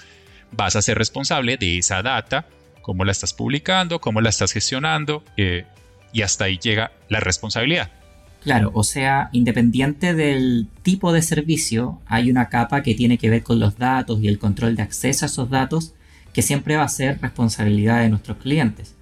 vas 0.52 0.76
a 0.76 0.82
ser 0.82 0.98
responsable 0.98 1.56
de 1.56 1.78
esa 1.78 2.02
data, 2.02 2.46
cómo 2.82 3.04
la 3.04 3.12
estás 3.12 3.32
publicando, 3.32 4.00
cómo 4.00 4.20
la 4.20 4.28
estás 4.28 4.52
gestionando, 4.52 5.24
eh, 5.36 5.64
y 6.16 6.22
hasta 6.22 6.46
ahí 6.46 6.56
llega 6.56 6.92
la 7.10 7.20
responsabilidad. 7.20 7.90
Claro, 8.42 8.70
o 8.72 8.84
sea, 8.84 9.28
independiente 9.32 10.14
del 10.14 10.66
tipo 10.82 11.12
de 11.12 11.20
servicio, 11.20 12.00
hay 12.06 12.30
una 12.30 12.48
capa 12.48 12.82
que 12.82 12.94
tiene 12.94 13.18
que 13.18 13.28
ver 13.28 13.42
con 13.42 13.60
los 13.60 13.76
datos 13.76 14.22
y 14.22 14.28
el 14.28 14.38
control 14.38 14.76
de 14.76 14.82
acceso 14.82 15.26
a 15.26 15.28
esos 15.28 15.50
datos, 15.50 15.92
que 16.32 16.40
siempre 16.40 16.76
va 16.76 16.84
a 16.84 16.88
ser 16.88 17.20
responsabilidad 17.20 18.00
de 18.00 18.08
nuestros 18.08 18.38
clientes. 18.38 18.94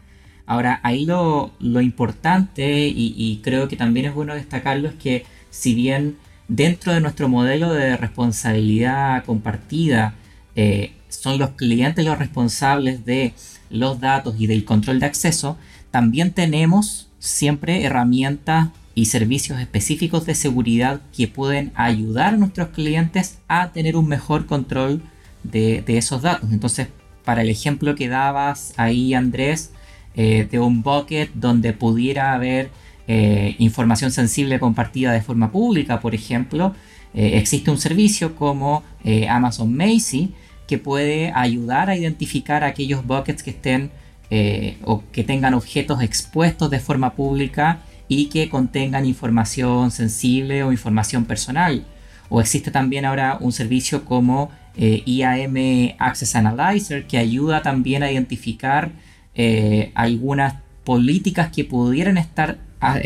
Ahora, 0.45 0.81
ahí 0.83 1.07
lo, 1.07 1.53
importante, 1.61 2.89
y, 2.89 3.41
creo 3.45 3.69
que 3.69 3.77
también 3.77 4.07
es 4.07 4.15
bueno 4.15 4.35
destacarlo, 4.35 4.89
es 4.89 4.95
que 4.95 5.25
si 5.51 5.77
bien 5.77 6.17
dentro 6.49 6.93
de 6.93 7.01
nuestro 7.01 7.29
modelo 7.29 7.73
de 7.73 7.97
responsabilidad 7.97 9.25
compartida 9.25 10.15
eh, 10.57 10.93
son 11.09 11.39
los 11.39 11.51
clientes 11.51 12.05
los 12.05 12.19
responsables 12.19 13.05
de 13.05 13.35
los 13.71 14.01
datos 14.01 14.35
y 14.37 14.49
del 14.49 14.65
control 14.65 14.99
de 14.99 15.07
acceso, 15.07 15.57
también 15.95 16.33
tenemos 16.33 17.09
siempre 17.21 17.85
herramientas 17.85 18.71
y 18.97 19.05
servicios 19.05 19.61
específicos 19.61 20.27
de 20.27 20.35
seguridad 20.35 21.03
que 21.17 21.29
pueden 21.29 21.71
ayudar 21.77 22.35
a 22.35 22.37
nuestros 22.37 22.71
clientes 22.71 23.39
a 23.47 23.71
tener 23.71 23.95
un 23.95 24.09
mejor 24.09 24.47
control 24.47 25.03
de, 25.45 25.85
esos 25.87 26.23
datos. 26.23 26.51
Entonces, 26.51 26.89
para 27.25 27.43
el 27.43 27.49
ejemplo 27.49 27.95
que 27.95 28.09
dabas 28.09 28.75
ahí, 28.77 29.15
Andrés, 29.15 29.71
eh, 30.17 30.49
de 30.51 30.59
un 30.59 30.83
bucket 30.83 31.31
donde 31.35 31.73
pudiera 31.73 32.33
haber 32.33 32.71
eh, 33.07 33.55
información 33.61 34.11
sensible 34.11 34.59
compartida 34.59 35.13
de 35.13 35.23
forma 35.23 35.53
pública, 35.53 36.01
por 36.01 36.17
ejemplo, 36.17 36.75
eh, 37.15 37.39
existe 37.39 37.71
un 37.71 37.79
servicio 37.79 38.35
como 38.35 38.83
Amazon 39.29 39.73
Macy 39.77 40.35
que 40.67 40.79
puede 40.79 41.31
ayudar 41.37 41.89
a 41.89 41.97
identificar 41.97 42.65
aquellos 42.65 43.07
buckets 43.07 43.45
que 43.45 43.51
estén 43.51 43.93
eh, 44.31 44.79
o 44.83 45.03
que 45.13 45.23
tengan 45.23 45.55
objetos 45.55 46.03
expuestos 46.03 46.71
de 46.71 46.81
forma 46.81 47.15
pública 47.15 47.81
y 48.09 48.27
que 48.27 48.49
contengan 48.49 49.05
información 49.05 49.91
sensible 49.91 50.63
o 50.63 50.73
información 50.73 51.25
personal. 51.27 51.85
O 52.31 52.41
existe 52.41 52.71
también 52.71 53.05
ahora 53.05 53.37
un 53.41 53.53
servicio 53.53 54.05
como 54.05 54.51
eh, 54.77 55.03
IAM 55.07 55.95
Access 55.99 56.37
Analyzer 56.37 57.07
que 57.07 57.19
ayuda 57.19 57.63
también 57.63 58.03
a 58.03 58.11
identificar 58.11 58.93
eh, 59.35 59.93
algunas 59.95 60.55
políticas 60.85 61.51
que 61.51 61.65
pudieran 61.65 62.19
estar 62.19 62.59
ah, 62.81 62.99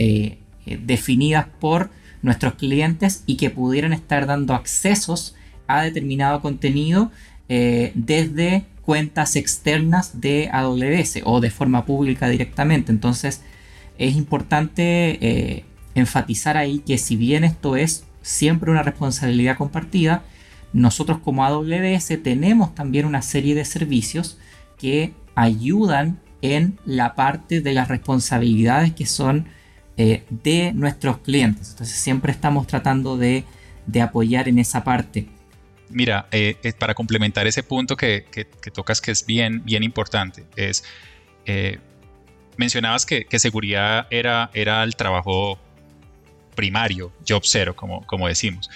definidas 0.64 1.46
por 1.60 1.90
nuestros 2.22 2.54
clientes 2.54 3.22
y 3.26 3.36
que 3.36 3.50
pudieran 3.50 3.92
estar 3.92 4.26
dando 4.26 4.54
accesos 4.54 5.34
a 5.66 5.82
determinado 5.82 6.40
contenido 6.40 7.10
desde 7.48 8.64
cuentas 8.88 9.36
externas 9.36 10.22
de 10.22 10.48
AWS 10.50 11.20
o 11.24 11.42
de 11.42 11.50
forma 11.50 11.84
pública 11.84 12.26
directamente. 12.26 12.90
Entonces 12.90 13.42
es 13.98 14.16
importante 14.16 15.18
eh, 15.20 15.64
enfatizar 15.94 16.56
ahí 16.56 16.78
que 16.78 16.96
si 16.96 17.14
bien 17.14 17.44
esto 17.44 17.76
es 17.76 18.04
siempre 18.22 18.70
una 18.70 18.82
responsabilidad 18.82 19.58
compartida, 19.58 20.22
nosotros 20.72 21.18
como 21.18 21.44
AWS 21.44 22.22
tenemos 22.22 22.74
también 22.74 23.04
una 23.04 23.20
serie 23.20 23.54
de 23.54 23.66
servicios 23.66 24.38
que 24.78 25.12
ayudan 25.34 26.18
en 26.40 26.78
la 26.86 27.14
parte 27.14 27.60
de 27.60 27.74
las 27.74 27.88
responsabilidades 27.88 28.94
que 28.94 29.04
son 29.04 29.48
eh, 29.98 30.24
de 30.30 30.72
nuestros 30.72 31.18
clientes. 31.18 31.72
Entonces 31.72 31.98
siempre 31.98 32.32
estamos 32.32 32.66
tratando 32.66 33.18
de, 33.18 33.44
de 33.86 34.00
apoyar 34.00 34.48
en 34.48 34.58
esa 34.58 34.82
parte. 34.82 35.28
Mira, 35.90 36.28
eh, 36.32 36.56
eh, 36.62 36.72
para 36.72 36.94
complementar 36.94 37.46
ese 37.46 37.62
punto 37.62 37.96
que, 37.96 38.26
tocas 38.74 39.00
que 39.00 39.10
es 39.10 39.24
bien, 39.24 39.64
bien 39.64 39.82
importante, 39.82 40.44
es, 40.56 40.84
eh, 41.46 41.78
mencionabas 42.56 43.06
que, 43.06 43.26
seguridad 43.38 44.06
era, 44.10 44.50
era 44.52 44.82
el 44.82 44.96
trabajo 44.96 45.58
primario, 46.54 47.12
job 47.26 47.42
zero, 47.44 47.74
como, 47.74 48.06
como 48.06 48.28
decimos. 48.28 48.68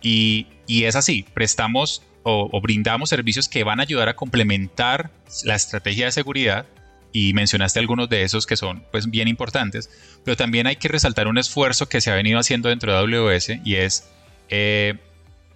Y, 0.00 0.46
es 0.68 0.96
así, 0.96 1.24
prestamos 1.34 2.02
o, 2.22 2.60
brindamos 2.60 3.10
servicios 3.10 3.48
que 3.48 3.64
van 3.64 3.80
a 3.80 3.82
ayudar 3.82 4.08
a 4.08 4.16
complementar 4.16 5.10
la 5.44 5.54
estrategia 5.54 6.06
de 6.06 6.12
seguridad 6.12 6.66
y 7.12 7.34
mencionaste 7.34 7.78
algunos 7.78 8.08
de 8.08 8.22
esos 8.22 8.46
que 8.46 8.56
son 8.56 8.84
pues 8.90 9.10
bien 9.10 9.28
importantes, 9.28 9.90
pero 10.24 10.36
también 10.36 10.66
hay 10.66 10.76
que 10.76 10.88
resaltar 10.88 11.26
un 11.26 11.36
esfuerzo 11.36 11.88
que 11.88 12.00
se 12.00 12.10
ha 12.10 12.14
venido 12.14 12.38
haciendo 12.38 12.70
dentro 12.70 12.92
de 12.92 12.98
AWS 12.98 13.50
y 13.64 13.74
es 13.74 14.08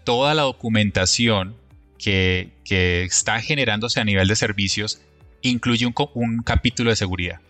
toda 0.07 0.35
la 0.35 0.43
documentación 0.43 1.57
que, 1.99 2.53
está 2.65 3.41
generándose 3.41 4.01
a 4.01 4.05
nivel 4.05 4.29
de 4.29 4.37
servicios 4.37 5.03
incluye 5.43 5.87
un, 6.15 6.43
capítulo 6.43 6.91
de 6.91 6.97
seguridad. 6.97 7.41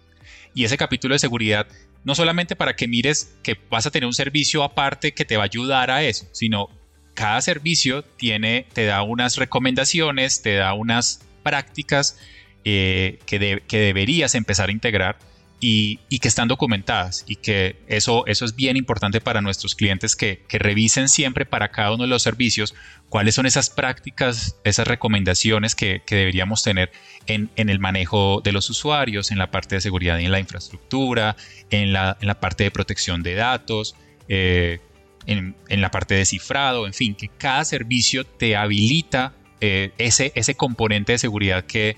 Y 0.55 0.65
ese 0.65 0.77
capítulo 0.77 1.15
de 1.15 1.19
seguridad 1.19 1.69
no 2.03 2.15
solamente 2.15 2.57
para 2.57 2.75
que 2.75 2.89
mires 2.89 3.37
que 3.43 3.59
vas 3.71 3.87
a 3.87 3.91
tener 3.91 4.07
un 4.07 4.15
servicio 4.15 4.63
aparte 4.63 5.13
que 5.13 5.25
te 5.25 5.37
va 5.37 5.43
a 5.43 5.47
ayudar 5.47 5.91
a 5.91 6.03
eso, 6.03 6.27
sino 6.33 6.69
cada 7.15 7.41
servicio 7.41 8.03
tiene, 8.03 8.67
te 8.73 8.87
da 8.87 9.03
unas 9.03 9.37
recomendaciones, 9.37 10.43
te 10.43 10.55
da 10.55 10.73
unas 10.75 11.21
prácticas 11.43 12.19
eh, 12.65 13.19
que, 13.27 13.39
deberías 13.69 14.35
empezar 14.35 14.71
a 14.71 14.73
integrar 14.73 15.19
y, 15.59 15.99
que 16.19 16.29
están 16.29 16.49
documentadas 16.49 17.25
y 17.27 17.37
que 17.37 17.77
eso, 17.89 18.27
eso 18.27 18.45
es 18.45 18.57
bien 18.57 18.77
importante 18.77 19.21
para 19.21 19.41
nuestros 19.41 19.75
clientes 19.75 20.15
que, 20.15 20.45
revisen 20.51 21.09
siempre 21.09 21.47
para 21.47 21.71
cada 21.71 21.93
uno 21.93 22.05
de 22.05 22.09
los 22.09 22.23
servicios 22.23 22.75
cuáles 23.09 23.35
son 23.35 23.47
esas 23.47 23.71
prácticas, 23.71 24.57
esas 24.65 24.87
recomendaciones 24.87 25.75
que, 25.75 26.03
deberíamos 26.09 26.63
tener 26.63 26.91
en, 27.27 27.51
el 27.57 27.79
manejo 27.79 28.41
de 28.43 28.53
los 28.53 28.69
usuarios, 28.69 29.31
en 29.31 29.39
la 29.39 29.51
parte 29.51 29.77
de 29.77 29.81
seguridad 29.81 30.21
en 30.21 30.31
la 30.31 30.41
infraestructura, 30.41 31.37
en 31.71 31.93
la, 31.93 32.17
parte 32.41 32.65
de 32.65 32.71
protección 32.71 33.23
de 33.23 33.35
datos. 33.35 33.95
Eh, 34.29 34.81
en, 35.27 35.55
la 35.69 35.91
parte 35.91 36.15
de 36.15 36.25
cifrado, 36.25 36.87
en 36.87 36.95
fin, 36.95 37.15
que 37.15 37.29
cada 37.29 37.65
servicio 37.65 38.25
te 38.25 38.55
habilita 38.57 39.35
eh, 39.61 39.91
ese, 39.99 40.31
ese 40.37 40.55
componente 40.55 41.13
de 41.13 41.19
seguridad 41.19 41.65
que, 41.65 41.97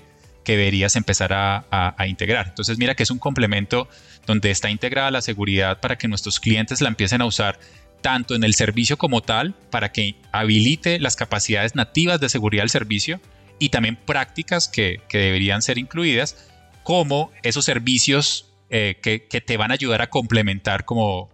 que 0.49 0.57
deberías 0.57 0.95
empezar 0.95 1.31
a, 1.31 2.07
integrar. 2.07 2.47
Entonces 2.47 2.79
mira 2.79 2.95
que 2.95 3.03
es 3.03 3.11
un 3.11 3.19
complemento 3.19 3.87
donde 4.25 4.49
está 4.49 4.71
integrada 4.71 5.11
la 5.11 5.21
seguridad 5.21 5.79
para 5.79 5.95
que 5.95 6.07
nuestros 6.07 6.39
clientes 6.39 6.81
la 6.81 6.89
empiecen 6.89 7.21
a 7.21 7.25
usar 7.25 7.59
tanto 8.01 8.33
en 8.33 8.43
el 8.43 8.55
servicio 8.55 8.97
como 8.97 9.21
tal, 9.21 9.53
para 9.69 9.91
que 9.91 10.15
habilite 10.31 10.97
las 10.97 11.15
capacidades 11.15 11.75
nativas 11.75 12.19
de 12.19 12.29
seguridad 12.29 12.63
del 12.63 12.71
servicio 12.71 13.21
y 13.59 13.69
también 13.69 13.95
prácticas 13.95 14.67
que, 14.67 15.03
deberían 15.11 15.61
ser 15.61 15.77
incluidas, 15.77 16.49
como 16.81 17.31
esos 17.43 17.63
servicios 17.63 18.51
eh, 18.71 18.97
que, 19.03 19.19
te 19.19 19.55
van 19.55 19.69
a 19.69 19.75
ayudar 19.75 20.01
a 20.01 20.09
complementar, 20.09 20.83
como, 20.83 21.29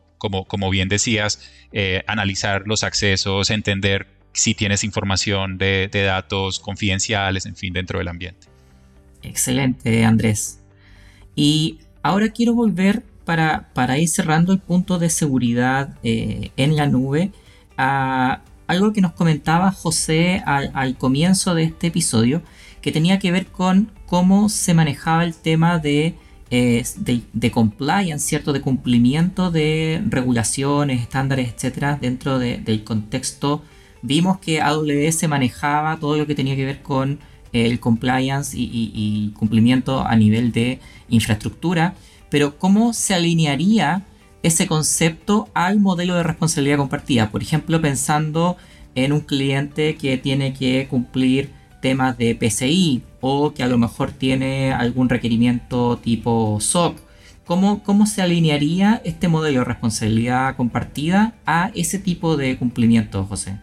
bien 0.69 0.89
decías, 0.89 1.39
eh, 1.71 2.03
analizar 2.05 2.63
los 2.65 2.83
accesos, 2.83 3.49
entender 3.49 4.07
si 4.33 4.55
tienes 4.55 4.83
información 4.83 5.57
de, 5.57 5.87
datos 5.93 6.59
confidenciales, 6.59 7.45
en 7.45 7.55
fin, 7.55 7.71
dentro 7.71 7.99
del 7.99 8.09
ambiente. 8.09 8.54
Excelente, 9.25 10.05
Andrés. 10.05 10.59
Y 11.35 11.79
ahora 12.01 12.29
quiero 12.29 12.53
volver 12.53 13.03
para, 13.25 13.69
para 13.73 13.97
ir 13.97 14.07
cerrando 14.07 14.53
el 14.53 14.59
punto 14.59 14.99
de 14.99 15.09
seguridad 15.09 15.97
eh, 16.03 16.51
en 16.57 16.75
la 16.75 16.87
nube 16.87 17.31
a 17.77 18.41
algo 18.67 18.93
que 18.93 19.01
nos 19.01 19.13
comentaba 19.13 19.71
José 19.71 20.41
al, 20.45 20.97
comienzo 20.97 21.55
de 21.55 21.63
este 21.63 21.87
episodio, 21.87 22.41
que 22.81 22.91
tenía 22.91 23.19
que 23.19 23.31
ver 23.31 23.47
con 23.47 23.91
cómo 24.05 24.49
se 24.49 24.73
manejaba 24.73 25.23
el 25.23 25.35
tema 25.35 25.79
de, 25.79 26.15
eh, 26.49 26.83
de, 27.33 27.51
compliance, 27.51 28.25
¿cierto? 28.25 28.53
De 28.53 28.61
cumplimiento 28.61 29.51
de 29.51 30.01
regulaciones, 30.07 31.01
estándares, 31.01 31.53
etcétera, 31.53 31.97
dentro 31.99 32.39
del 32.39 32.83
contexto 32.83 33.61
vimos 34.01 34.37
que 34.37 34.61
AWS 34.61 35.27
manejaba 35.27 35.99
todo 35.99 36.17
lo 36.17 36.27
que 36.27 36.35
tenía 36.35 36.55
que 36.55 36.65
ver 36.65 36.81
con 36.81 37.19
el 37.55 37.79
compliance 37.79 38.57
y, 38.57 39.31
cumplimiento 39.37 40.05
a 40.05 40.15
nivel 40.15 40.51
de 40.51 40.79
infraestructura, 41.09 41.95
pero 42.29 42.57
¿cómo 42.57 42.93
se 42.93 43.13
alinearía 43.13 44.03
ese 44.43 44.67
concepto 44.67 45.47
al 45.53 45.79
modelo 45.79 46.15
de 46.15 46.23
responsabilidad 46.23 46.77
compartida? 46.77 47.31
Por 47.31 47.41
ejemplo, 47.41 47.81
pensando 47.81 48.57
en 48.95 49.13
un 49.13 49.21
cliente 49.21 49.95
que 49.95 50.17
tiene 50.17 50.53
que 50.53 50.87
cumplir 50.89 51.49
temas 51.81 52.17
de 52.17 52.35
PCI 52.35 53.03
o 53.21 53.53
que 53.53 53.63
a 53.63 53.67
lo 53.67 53.77
mejor 53.77 54.11
tiene 54.11 54.73
algún 54.73 55.07
requerimiento 55.07 55.97
tipo 55.97 56.57
SOC. 56.59 56.97
¿Cómo, 57.45 57.83
¿Cómo 57.83 58.07
se 58.07 58.23
alinearía 58.23 59.01
este 59.05 59.27
modelo 59.27 59.59
de 59.59 59.65
responsabilidad 59.65 60.55
compartida 60.55 61.35
a 61.45 61.71
ese 61.75 61.99
tipo 61.99 62.37
de 62.37 62.57
cumplimiento, 62.57 63.23
José? 63.25 63.59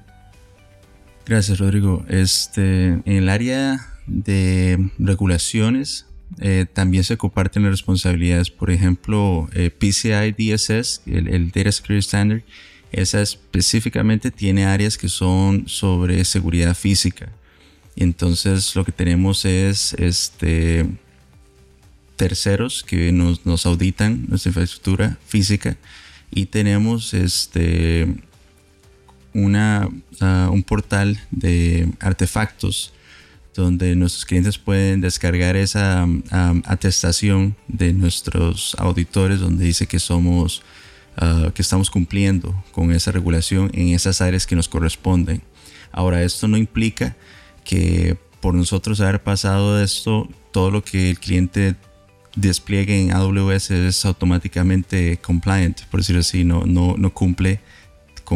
Gracias, 1.24 1.58
Rodrigo. 1.58 2.04
Este, 2.08 2.88
en 2.88 3.02
el 3.06 3.28
área 3.28 3.94
de 4.06 4.90
regulaciones 4.98 6.06
eh, 6.40 6.66
también 6.72 7.04
se 7.04 7.16
comparten 7.16 7.62
las 7.62 7.72
responsabilidades. 7.72 8.50
Por 8.50 8.70
ejemplo, 8.70 9.48
eh, 9.52 9.70
PCI 9.70 10.32
DSS, 10.32 11.02
el, 11.06 11.50
Data 11.50 11.70
Security 11.70 12.00
Standard, 12.00 12.42
esa 12.90 13.22
específicamente 13.22 14.30
tiene 14.30 14.66
áreas 14.66 14.98
que 14.98 15.08
son 15.08 15.68
sobre 15.68 16.24
seguridad 16.24 16.74
física. 16.76 17.32
entonces 17.96 18.74
lo 18.74 18.84
que 18.84 18.92
tenemos 18.92 19.44
es 19.44 19.94
este, 19.94 20.86
terceros 22.16 22.82
que 22.82 23.12
nos, 23.12 23.46
nos 23.46 23.66
auditan 23.66 24.26
nuestra 24.28 24.50
infraestructura 24.50 25.18
física 25.26 25.76
y 26.30 26.46
tenemos 26.46 27.14
este, 27.14 28.08
un 29.34 30.64
portal 30.66 31.20
de 31.30 31.88
artefactos 32.00 32.92
donde 33.54 33.94
nuestros 33.96 34.24
clientes 34.24 34.58
pueden 34.58 35.00
descargar 35.00 35.56
esa 35.56 36.06
atestación 36.64 37.56
de 37.68 37.92
nuestros 37.92 38.74
auditores 38.78 39.40
donde 39.40 39.64
dice 39.64 39.86
que 39.86 39.98
somos 39.98 40.62
ah, 41.16 41.50
que 41.54 41.62
estamos 41.62 41.90
cumpliendo 41.90 42.54
con 42.72 42.92
esa 42.92 43.12
regulación 43.12 43.70
en 43.74 43.88
esas 43.88 44.20
áreas 44.20 44.46
que 44.46 44.56
nos 44.56 44.68
corresponden. 44.68 45.42
Ahora, 45.90 46.22
esto 46.22 46.48
no 46.48 46.56
implica 46.56 47.16
que 47.64 48.16
por 48.40 48.54
nosotros 48.54 49.00
haber 49.00 49.22
pasado 49.22 49.82
esto, 49.82 50.28
todo 50.50 50.70
lo 50.70 50.82
que 50.82 51.10
el 51.10 51.18
cliente 51.18 51.76
despliegue 52.34 53.00
en 53.00 53.12
AWS 53.12 53.70
es 53.70 54.04
automáticamente 54.06 55.18
compliant, 55.18 55.82
por 55.90 56.00
decirlo 56.00 56.20
así, 56.20 56.44
no, 56.44 56.64
no, 56.64 56.96
no 56.96 57.12
cumple 57.12 57.60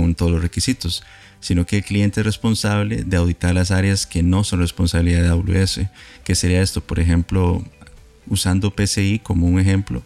con 0.00 0.14
todos 0.14 0.32
los 0.32 0.42
requisitos, 0.42 1.02
sino 1.40 1.66
que 1.66 1.78
el 1.78 1.84
cliente 1.84 2.20
es 2.20 2.26
responsable 2.26 3.04
de 3.04 3.16
auditar 3.16 3.54
las 3.54 3.70
áreas 3.70 4.06
que 4.06 4.22
no 4.22 4.44
son 4.44 4.60
responsabilidad 4.60 5.22
de 5.22 5.28
AWS. 5.28 5.80
que 6.24 6.34
sería 6.34 6.62
esto? 6.62 6.80
Por 6.80 7.00
ejemplo, 7.00 7.64
usando 8.26 8.74
PCI 8.74 9.20
como 9.20 9.46
un 9.46 9.58
ejemplo, 9.60 10.02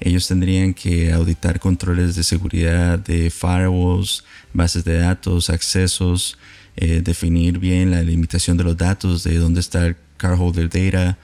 ellos 0.00 0.26
tendrían 0.26 0.74
que 0.74 1.12
auditar 1.12 1.60
controles 1.60 2.16
de 2.16 2.24
seguridad 2.24 2.98
de 2.98 3.30
firewalls, 3.30 4.24
bases 4.52 4.84
de 4.84 4.98
datos, 4.98 5.48
accesos, 5.48 6.36
eh, 6.76 7.02
definir 7.02 7.58
bien 7.58 7.90
la 7.90 8.02
limitación 8.02 8.56
de 8.56 8.64
los 8.64 8.76
datos, 8.76 9.22
de 9.22 9.38
dónde 9.38 9.60
está 9.60 9.86
el 9.86 9.96
cardholder 10.16 10.68
data. 10.68 11.18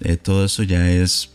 Eh, 0.00 0.16
todo 0.16 0.44
eso 0.44 0.62
ya 0.62 0.88
es 0.90 1.30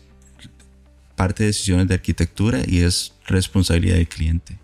parte 1.16 1.42
de 1.42 1.48
decisiones 1.48 1.88
de 1.88 1.94
arquitectura 1.94 2.62
y 2.66 2.80
es 2.80 3.12
responsabilidad 3.26 3.96
del 3.96 4.08
cliente. 4.08 4.58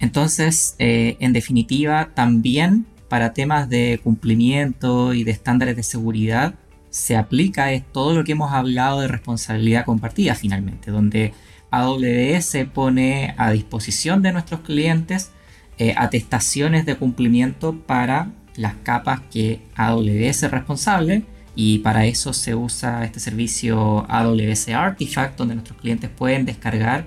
Entonces, 0.00 0.76
eh, 0.78 1.16
en 1.20 1.32
definitiva, 1.32 2.10
también 2.14 2.86
para 3.08 3.32
temas 3.32 3.68
de 3.68 4.00
cumplimiento 4.02 5.14
y 5.14 5.24
de 5.24 5.30
estándares 5.30 5.76
de 5.76 5.82
seguridad, 5.82 6.54
se 6.90 7.16
aplica 7.16 7.68
todo 7.92 8.14
lo 8.14 8.24
que 8.24 8.32
hemos 8.32 8.52
hablado 8.52 9.00
de 9.00 9.08
responsabilidad 9.08 9.84
compartida 9.84 10.34
finalmente, 10.34 10.90
donde 10.90 11.32
AWS 11.70 12.56
pone 12.72 13.34
a 13.36 13.50
disposición 13.50 14.22
de 14.22 14.32
nuestros 14.32 14.60
clientes 14.60 15.30
eh, 15.78 15.94
atestaciones 15.96 16.86
de 16.86 16.96
cumplimiento 16.96 17.74
para 17.74 18.30
las 18.56 18.74
capas 18.82 19.20
que 19.30 19.60
AWS 19.76 20.42
es 20.42 20.50
responsable 20.50 21.22
y 21.54 21.78
para 21.78 22.06
eso 22.06 22.32
se 22.32 22.54
usa 22.54 23.04
este 23.04 23.20
servicio 23.20 24.04
AWS 24.08 24.68
Artifact 24.70 25.38
donde 25.38 25.54
nuestros 25.54 25.78
clientes 25.78 26.10
pueden 26.10 26.46
descargar 26.46 27.04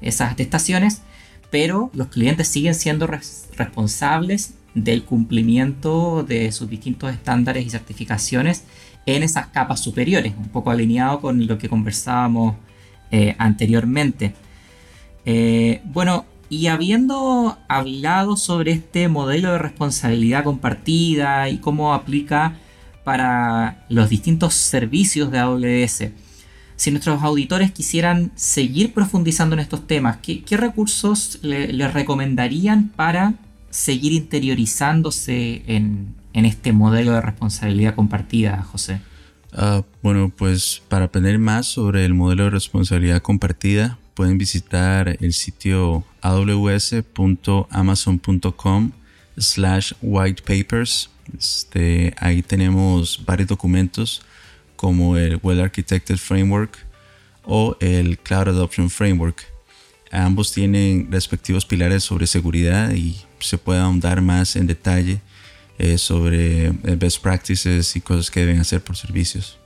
esas 0.00 0.32
atestaciones 0.32 1.02
pero 1.54 1.88
los 1.94 2.08
clientes 2.08 2.48
siguen 2.48 2.74
siendo 2.74 3.06
responsables 3.06 4.54
del 4.74 5.04
cumplimiento 5.04 6.24
de 6.24 6.50
sus 6.50 6.68
distintos 6.68 7.12
estándares 7.12 7.64
y 7.64 7.70
certificaciones 7.70 8.64
en 9.06 9.22
esas 9.22 9.46
capas 9.46 9.78
superiores, 9.78 10.34
un 10.36 10.48
poco 10.48 10.72
alineado 10.72 11.20
con 11.20 11.46
lo 11.46 11.56
que 11.56 11.68
conversábamos 11.68 12.56
eh, 13.12 13.36
anteriormente. 13.38 14.34
Eh, 15.24 15.80
bueno, 15.84 16.24
y 16.48 16.66
habiendo 16.66 17.56
hablado 17.68 18.36
sobre 18.36 18.72
este 18.72 19.06
modelo 19.06 19.52
de 19.52 19.58
responsabilidad 19.58 20.42
compartida 20.42 21.48
y 21.50 21.58
cómo 21.58 21.94
aplica 21.94 22.56
para 23.04 23.86
los 23.88 24.08
distintos 24.10 24.54
servicios 24.54 25.30
de 25.30 25.38
AWS, 25.38 26.08
si 26.84 26.90
nuestros 26.90 27.22
auditores 27.22 27.72
quisieran 27.72 28.30
seguir 28.34 28.92
profundizando 28.92 29.54
en 29.54 29.60
estos 29.60 29.86
temas, 29.86 30.18
¿qué, 30.18 30.44
recursos 30.58 31.38
les 31.40 31.94
recomendarían 31.94 32.90
para 32.90 33.32
seguir 33.70 34.12
interiorizándose 34.12 35.62
en, 35.66 36.14
este 36.34 36.74
modelo 36.74 37.12
de 37.12 37.22
responsabilidad 37.22 37.94
compartida, 37.94 38.66
José? 38.70 39.00
Ah, 39.54 39.82
bueno, 40.02 40.30
pues 40.36 40.82
para 40.90 41.06
aprender 41.06 41.38
más 41.38 41.68
sobre 41.68 42.04
el 42.04 42.12
modelo 42.12 42.44
de 42.44 42.50
responsabilidad 42.50 43.22
compartida, 43.22 43.96
pueden 44.12 44.36
visitar 44.36 45.16
el 45.20 45.32
sitio 45.32 46.04
aws.amazon.com 46.20 48.90
slash 49.38 49.92
whitepapers. 50.02 51.08
Este, 51.38 52.12
ahí 52.18 52.42
tenemos 52.42 53.22
varios 53.24 53.48
documentos 53.48 54.20
como 54.84 55.16
el 55.16 55.40
Well 55.42 55.62
Architected 55.62 56.18
Framework 56.18 56.76
o 57.42 57.74
el 57.80 58.18
Cloud 58.18 58.48
Adoption 58.48 58.90
Framework. 58.90 59.42
Ambos 60.10 60.52
tienen 60.52 61.08
respectivos 61.10 61.64
pilares 61.64 62.04
sobre 62.04 62.26
seguridad 62.26 62.92
y 62.92 63.16
se 63.40 63.56
puede 63.56 63.80
ahondar 63.80 64.20
más 64.20 64.56
en 64.56 64.66
detalle 64.66 65.22
eh, 65.78 65.96
sobre 65.96 66.66
eh, 66.66 66.72
best 66.98 67.22
practices 67.22 67.96
y 67.96 68.02
cosas 68.02 68.30
que 68.30 68.40
deben 68.40 68.60
hacer 68.60 68.84
por 68.84 68.94
servicios. 68.98 69.58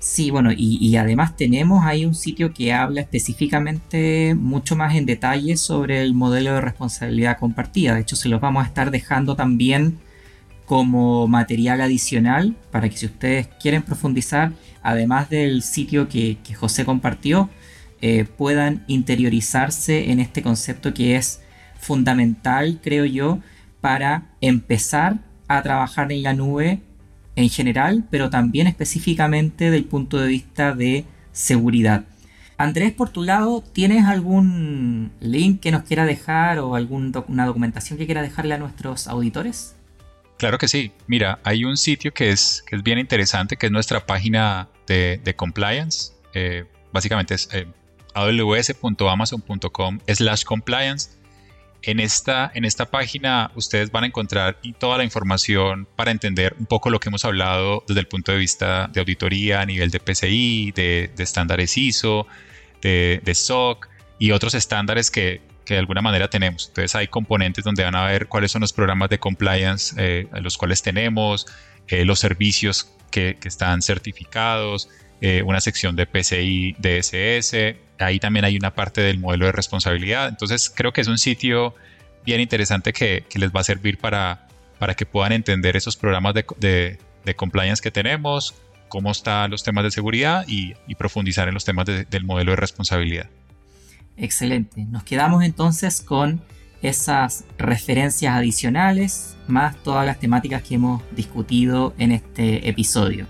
Sí, 0.00 0.32
bueno, 0.32 0.50
y, 0.50 0.78
y, 0.80 0.96
además 0.96 1.36
tenemos 1.36 1.84
ahí 1.84 2.04
un 2.04 2.16
sitio 2.16 2.52
que 2.52 2.72
habla 2.72 3.02
específicamente 3.02 4.34
mucho 4.34 4.74
más 4.74 4.96
en 4.96 5.06
detalle 5.06 5.56
sobre 5.56 6.02
el 6.02 6.12
modelo 6.12 6.54
de 6.54 6.60
responsabilidad 6.60 7.38
compartida. 7.38 7.94
De 7.94 8.00
hecho, 8.00 8.16
se 8.16 8.28
los 8.28 8.40
vamos 8.40 8.64
a 8.64 8.66
estar 8.66 8.90
dejando 8.90 9.36
también 9.36 10.00
como 10.66 11.28
material 11.28 11.80
adicional 11.80 12.54
para 12.70 12.88
que 12.88 12.96
si 12.96 13.06
ustedes 13.06 13.48
quieren 13.60 13.82
profundizar, 13.82 14.52
además 14.82 15.30
del 15.30 15.62
sitio 15.62 16.08
que, 16.08 16.36
José 16.54 16.84
compartió, 16.84 17.48
eh, 18.02 18.24
puedan 18.24 18.84
interiorizarse 18.88 20.10
en 20.10 20.20
este 20.20 20.42
concepto 20.42 20.92
que 20.92 21.16
es 21.16 21.40
fundamental, 21.78 22.80
creo 22.82 23.04
yo, 23.04 23.38
para 23.80 24.26
empezar 24.40 25.18
a 25.48 25.62
trabajar 25.62 26.10
en 26.12 26.22
la 26.22 26.34
nube 26.34 26.80
en 27.36 27.48
general, 27.48 28.04
pero 28.10 28.28
también 28.28 28.66
específicamente 28.66 29.70
del 29.70 29.84
punto 29.84 30.18
de 30.18 30.28
vista 30.28 30.74
de 30.74 31.04
seguridad. 31.32 32.04
Andrés, 32.58 32.92
por 32.92 33.10
tu 33.10 33.22
lado, 33.22 33.62
¿tienes 33.72 34.06
algún 34.06 35.12
link 35.20 35.60
que 35.60 35.70
nos 35.70 35.82
quiera 35.82 36.06
dejar 36.06 36.58
o 36.58 36.74
alguna 36.74 37.44
documentación 37.44 37.98
que 37.98 38.06
quiera 38.06 38.22
dejarle 38.22 38.54
a 38.54 38.58
nuestros 38.58 39.06
auditores? 39.06 39.75
Claro 40.38 40.58
que 40.58 40.68
sí. 40.68 40.92
Mira, 41.06 41.38
hay 41.44 41.64
un 41.64 41.76
sitio 41.76 42.12
que 42.12 42.30
es, 42.30 42.62
que 42.66 42.76
es 42.76 42.82
bien 42.82 42.98
interesante, 42.98 43.56
que 43.56 43.66
es 43.66 43.72
nuestra 43.72 44.04
página 44.04 44.68
de, 44.86 45.34
compliance. 45.36 46.12
Eh, 46.34 46.64
básicamente 46.92 47.34
es 47.34 47.48
eh, 47.52 47.66
aws.amazon.com 48.14 49.98
slash 50.06 50.44
compliance. 50.44 51.10
En 51.82 52.00
esta, 52.00 52.50
en 52.54 52.64
esta 52.64 52.86
página 52.86 53.52
ustedes 53.54 53.92
van 53.92 54.04
a 54.04 54.06
encontrar 54.08 54.58
toda 54.78 54.98
la 54.98 55.04
información 55.04 55.86
para 55.94 56.10
entender 56.10 56.56
un 56.58 56.66
poco 56.66 56.90
lo 56.90 56.98
que 56.98 57.10
hemos 57.10 57.24
hablado 57.24 57.84
desde 57.86 58.00
el 58.00 58.08
punto 58.08 58.32
de 58.32 58.38
vista 58.38 58.88
de 58.92 59.00
auditoría 59.00 59.60
a 59.60 59.66
nivel 59.66 59.90
de 59.90 60.00
PCI, 60.00 60.72
de, 60.72 61.10
estándares 61.18 61.76
ISO, 61.78 62.26
de, 62.82 63.22
SOC 63.32 63.88
y 64.18 64.32
otros 64.32 64.54
estándares 64.54 65.10
que, 65.10 65.42
de 65.74 65.80
alguna 65.80 66.02
manera 66.02 66.28
tenemos. 66.28 66.68
Entonces 66.68 66.94
hay 66.94 67.08
componentes 67.08 67.64
donde 67.64 67.84
van 67.84 67.94
a 67.94 68.06
ver 68.06 68.28
cuáles 68.28 68.52
son 68.52 68.60
los 68.60 68.72
programas 68.72 69.10
de 69.10 69.18
compliance 69.18 69.94
eh, 69.98 70.28
los 70.40 70.56
cuales 70.58 70.82
tenemos, 70.82 71.46
eh, 71.88 72.04
los 72.04 72.18
servicios 72.18 72.92
que, 73.10 73.36
que 73.40 73.48
están 73.48 73.82
certificados, 73.82 74.88
eh, 75.22 75.42
una 75.42 75.60
sección 75.60 75.96
de 75.96 76.06
PCI 76.06 76.76
DSS, 76.78 77.76
ahí 77.98 78.18
también 78.18 78.44
hay 78.44 78.56
una 78.56 78.74
parte 78.74 79.00
del 79.00 79.18
modelo 79.18 79.46
de 79.46 79.52
responsabilidad, 79.52 80.28
entonces 80.28 80.68
creo 80.68 80.92
que 80.92 81.00
es 81.00 81.08
un 81.08 81.16
sitio 81.16 81.74
bien 82.26 82.38
interesante 82.40 82.92
que, 82.92 83.24
les 83.34 83.50
va 83.50 83.60
a 83.60 83.64
servir 83.64 83.96
para, 83.96 84.46
para 84.78 84.94
que 84.94 85.06
puedan 85.06 85.32
entender 85.32 85.74
esos 85.74 85.96
programas 85.96 86.34
de, 86.34 86.98
compliance 87.34 87.82
que 87.82 87.90
tenemos, 87.90 88.54
cómo 88.88 89.10
están 89.10 89.50
los 89.50 89.62
temas 89.62 89.84
de 89.84 89.90
seguridad 89.90 90.44
y, 90.46 90.74
profundizar 90.96 91.48
en 91.48 91.54
los 91.54 91.64
temas 91.64 91.86
del 91.86 92.24
modelo 92.24 92.50
de 92.50 92.56
responsabilidad. 92.56 93.30
Excelente, 94.16 94.84
nos 94.86 95.04
quedamos 95.04 95.44
entonces 95.44 96.00
con 96.00 96.40
esas 96.82 97.44
referencias 97.58 98.34
adicionales 98.34 99.36
más 99.46 99.76
todas 99.82 100.06
las 100.06 100.18
temáticas 100.18 100.62
que 100.62 100.76
hemos 100.76 101.02
discutido 101.14 101.94
en 101.98 102.12
este 102.12 102.68
episodio. 102.68 103.26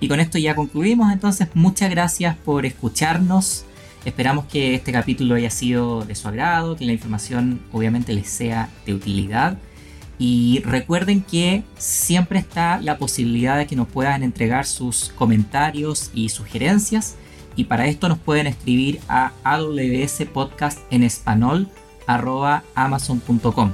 Y 0.00 0.08
con 0.08 0.20
esto 0.20 0.38
ya 0.38 0.54
concluimos, 0.54 1.12
entonces 1.12 1.48
muchas 1.54 1.90
gracias 1.90 2.36
por 2.36 2.66
escucharnos. 2.66 3.64
Esperamos 4.04 4.46
que 4.46 4.74
este 4.74 4.92
capítulo 4.92 5.34
haya 5.34 5.50
sido 5.50 6.04
de 6.04 6.14
su 6.14 6.28
agrado, 6.28 6.76
que 6.76 6.84
la 6.84 6.92
información 6.92 7.60
obviamente 7.72 8.12
les 8.12 8.28
sea 8.28 8.68
de 8.86 8.94
utilidad. 8.94 9.58
Y 10.18 10.62
recuerden 10.64 11.22
que 11.22 11.62
siempre 11.78 12.38
está 12.38 12.80
la 12.80 12.98
posibilidad 12.98 13.56
de 13.56 13.66
que 13.66 13.76
nos 13.76 13.88
puedan 13.88 14.22
entregar 14.22 14.66
sus 14.66 15.10
comentarios 15.10 16.10
y 16.12 16.28
sugerencias. 16.28 17.16
Y 17.58 17.64
para 17.64 17.88
esto 17.88 18.08
nos 18.08 18.18
pueden 18.18 18.46
escribir 18.46 19.00
a 19.08 19.32
AWS 19.42 20.26
Podcast 20.32 20.78
en 20.92 21.02
español 21.02 21.68
amazon.com. 22.06 23.72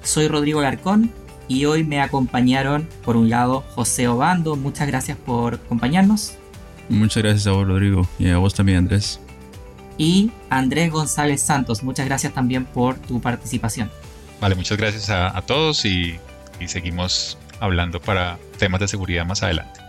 Soy 0.00 0.28
Rodrigo 0.28 0.62
Larcón 0.62 1.10
y 1.48 1.64
hoy 1.64 1.82
me 1.82 2.00
acompañaron, 2.00 2.88
por 3.04 3.16
un 3.16 3.28
lado, 3.28 3.64
José 3.74 4.06
Obando. 4.06 4.54
Muchas 4.54 4.86
gracias 4.86 5.18
por 5.18 5.54
acompañarnos. 5.54 6.34
Muchas 6.88 7.24
gracias 7.24 7.48
a 7.48 7.50
vos, 7.50 7.66
Rodrigo, 7.66 8.06
y 8.20 8.28
a 8.30 8.38
vos 8.38 8.54
también, 8.54 8.78
Andrés. 8.78 9.18
Y 9.98 10.30
Andrés 10.48 10.92
González 10.92 11.40
Santos, 11.42 11.82
muchas 11.82 12.06
gracias 12.06 12.32
también 12.32 12.64
por 12.64 12.94
tu 12.96 13.20
participación. 13.20 13.90
Vale, 14.40 14.54
muchas 14.54 14.78
gracias 14.78 15.10
a, 15.10 15.42
todos 15.42 15.84
y, 15.84 16.16
y 16.60 16.68
seguimos 16.68 17.36
hablando 17.58 18.00
para 18.00 18.38
temas 18.56 18.80
de 18.80 18.86
seguridad 18.86 19.26
más 19.26 19.42
adelante. 19.42 19.80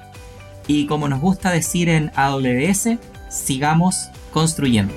Y 0.67 0.85
como 0.87 1.07
nos 1.07 1.21
gusta 1.21 1.51
decir 1.51 1.89
en 1.89 2.11
AWS, 2.15 2.97
sigamos 3.31 4.09
construyendo. 4.31 4.93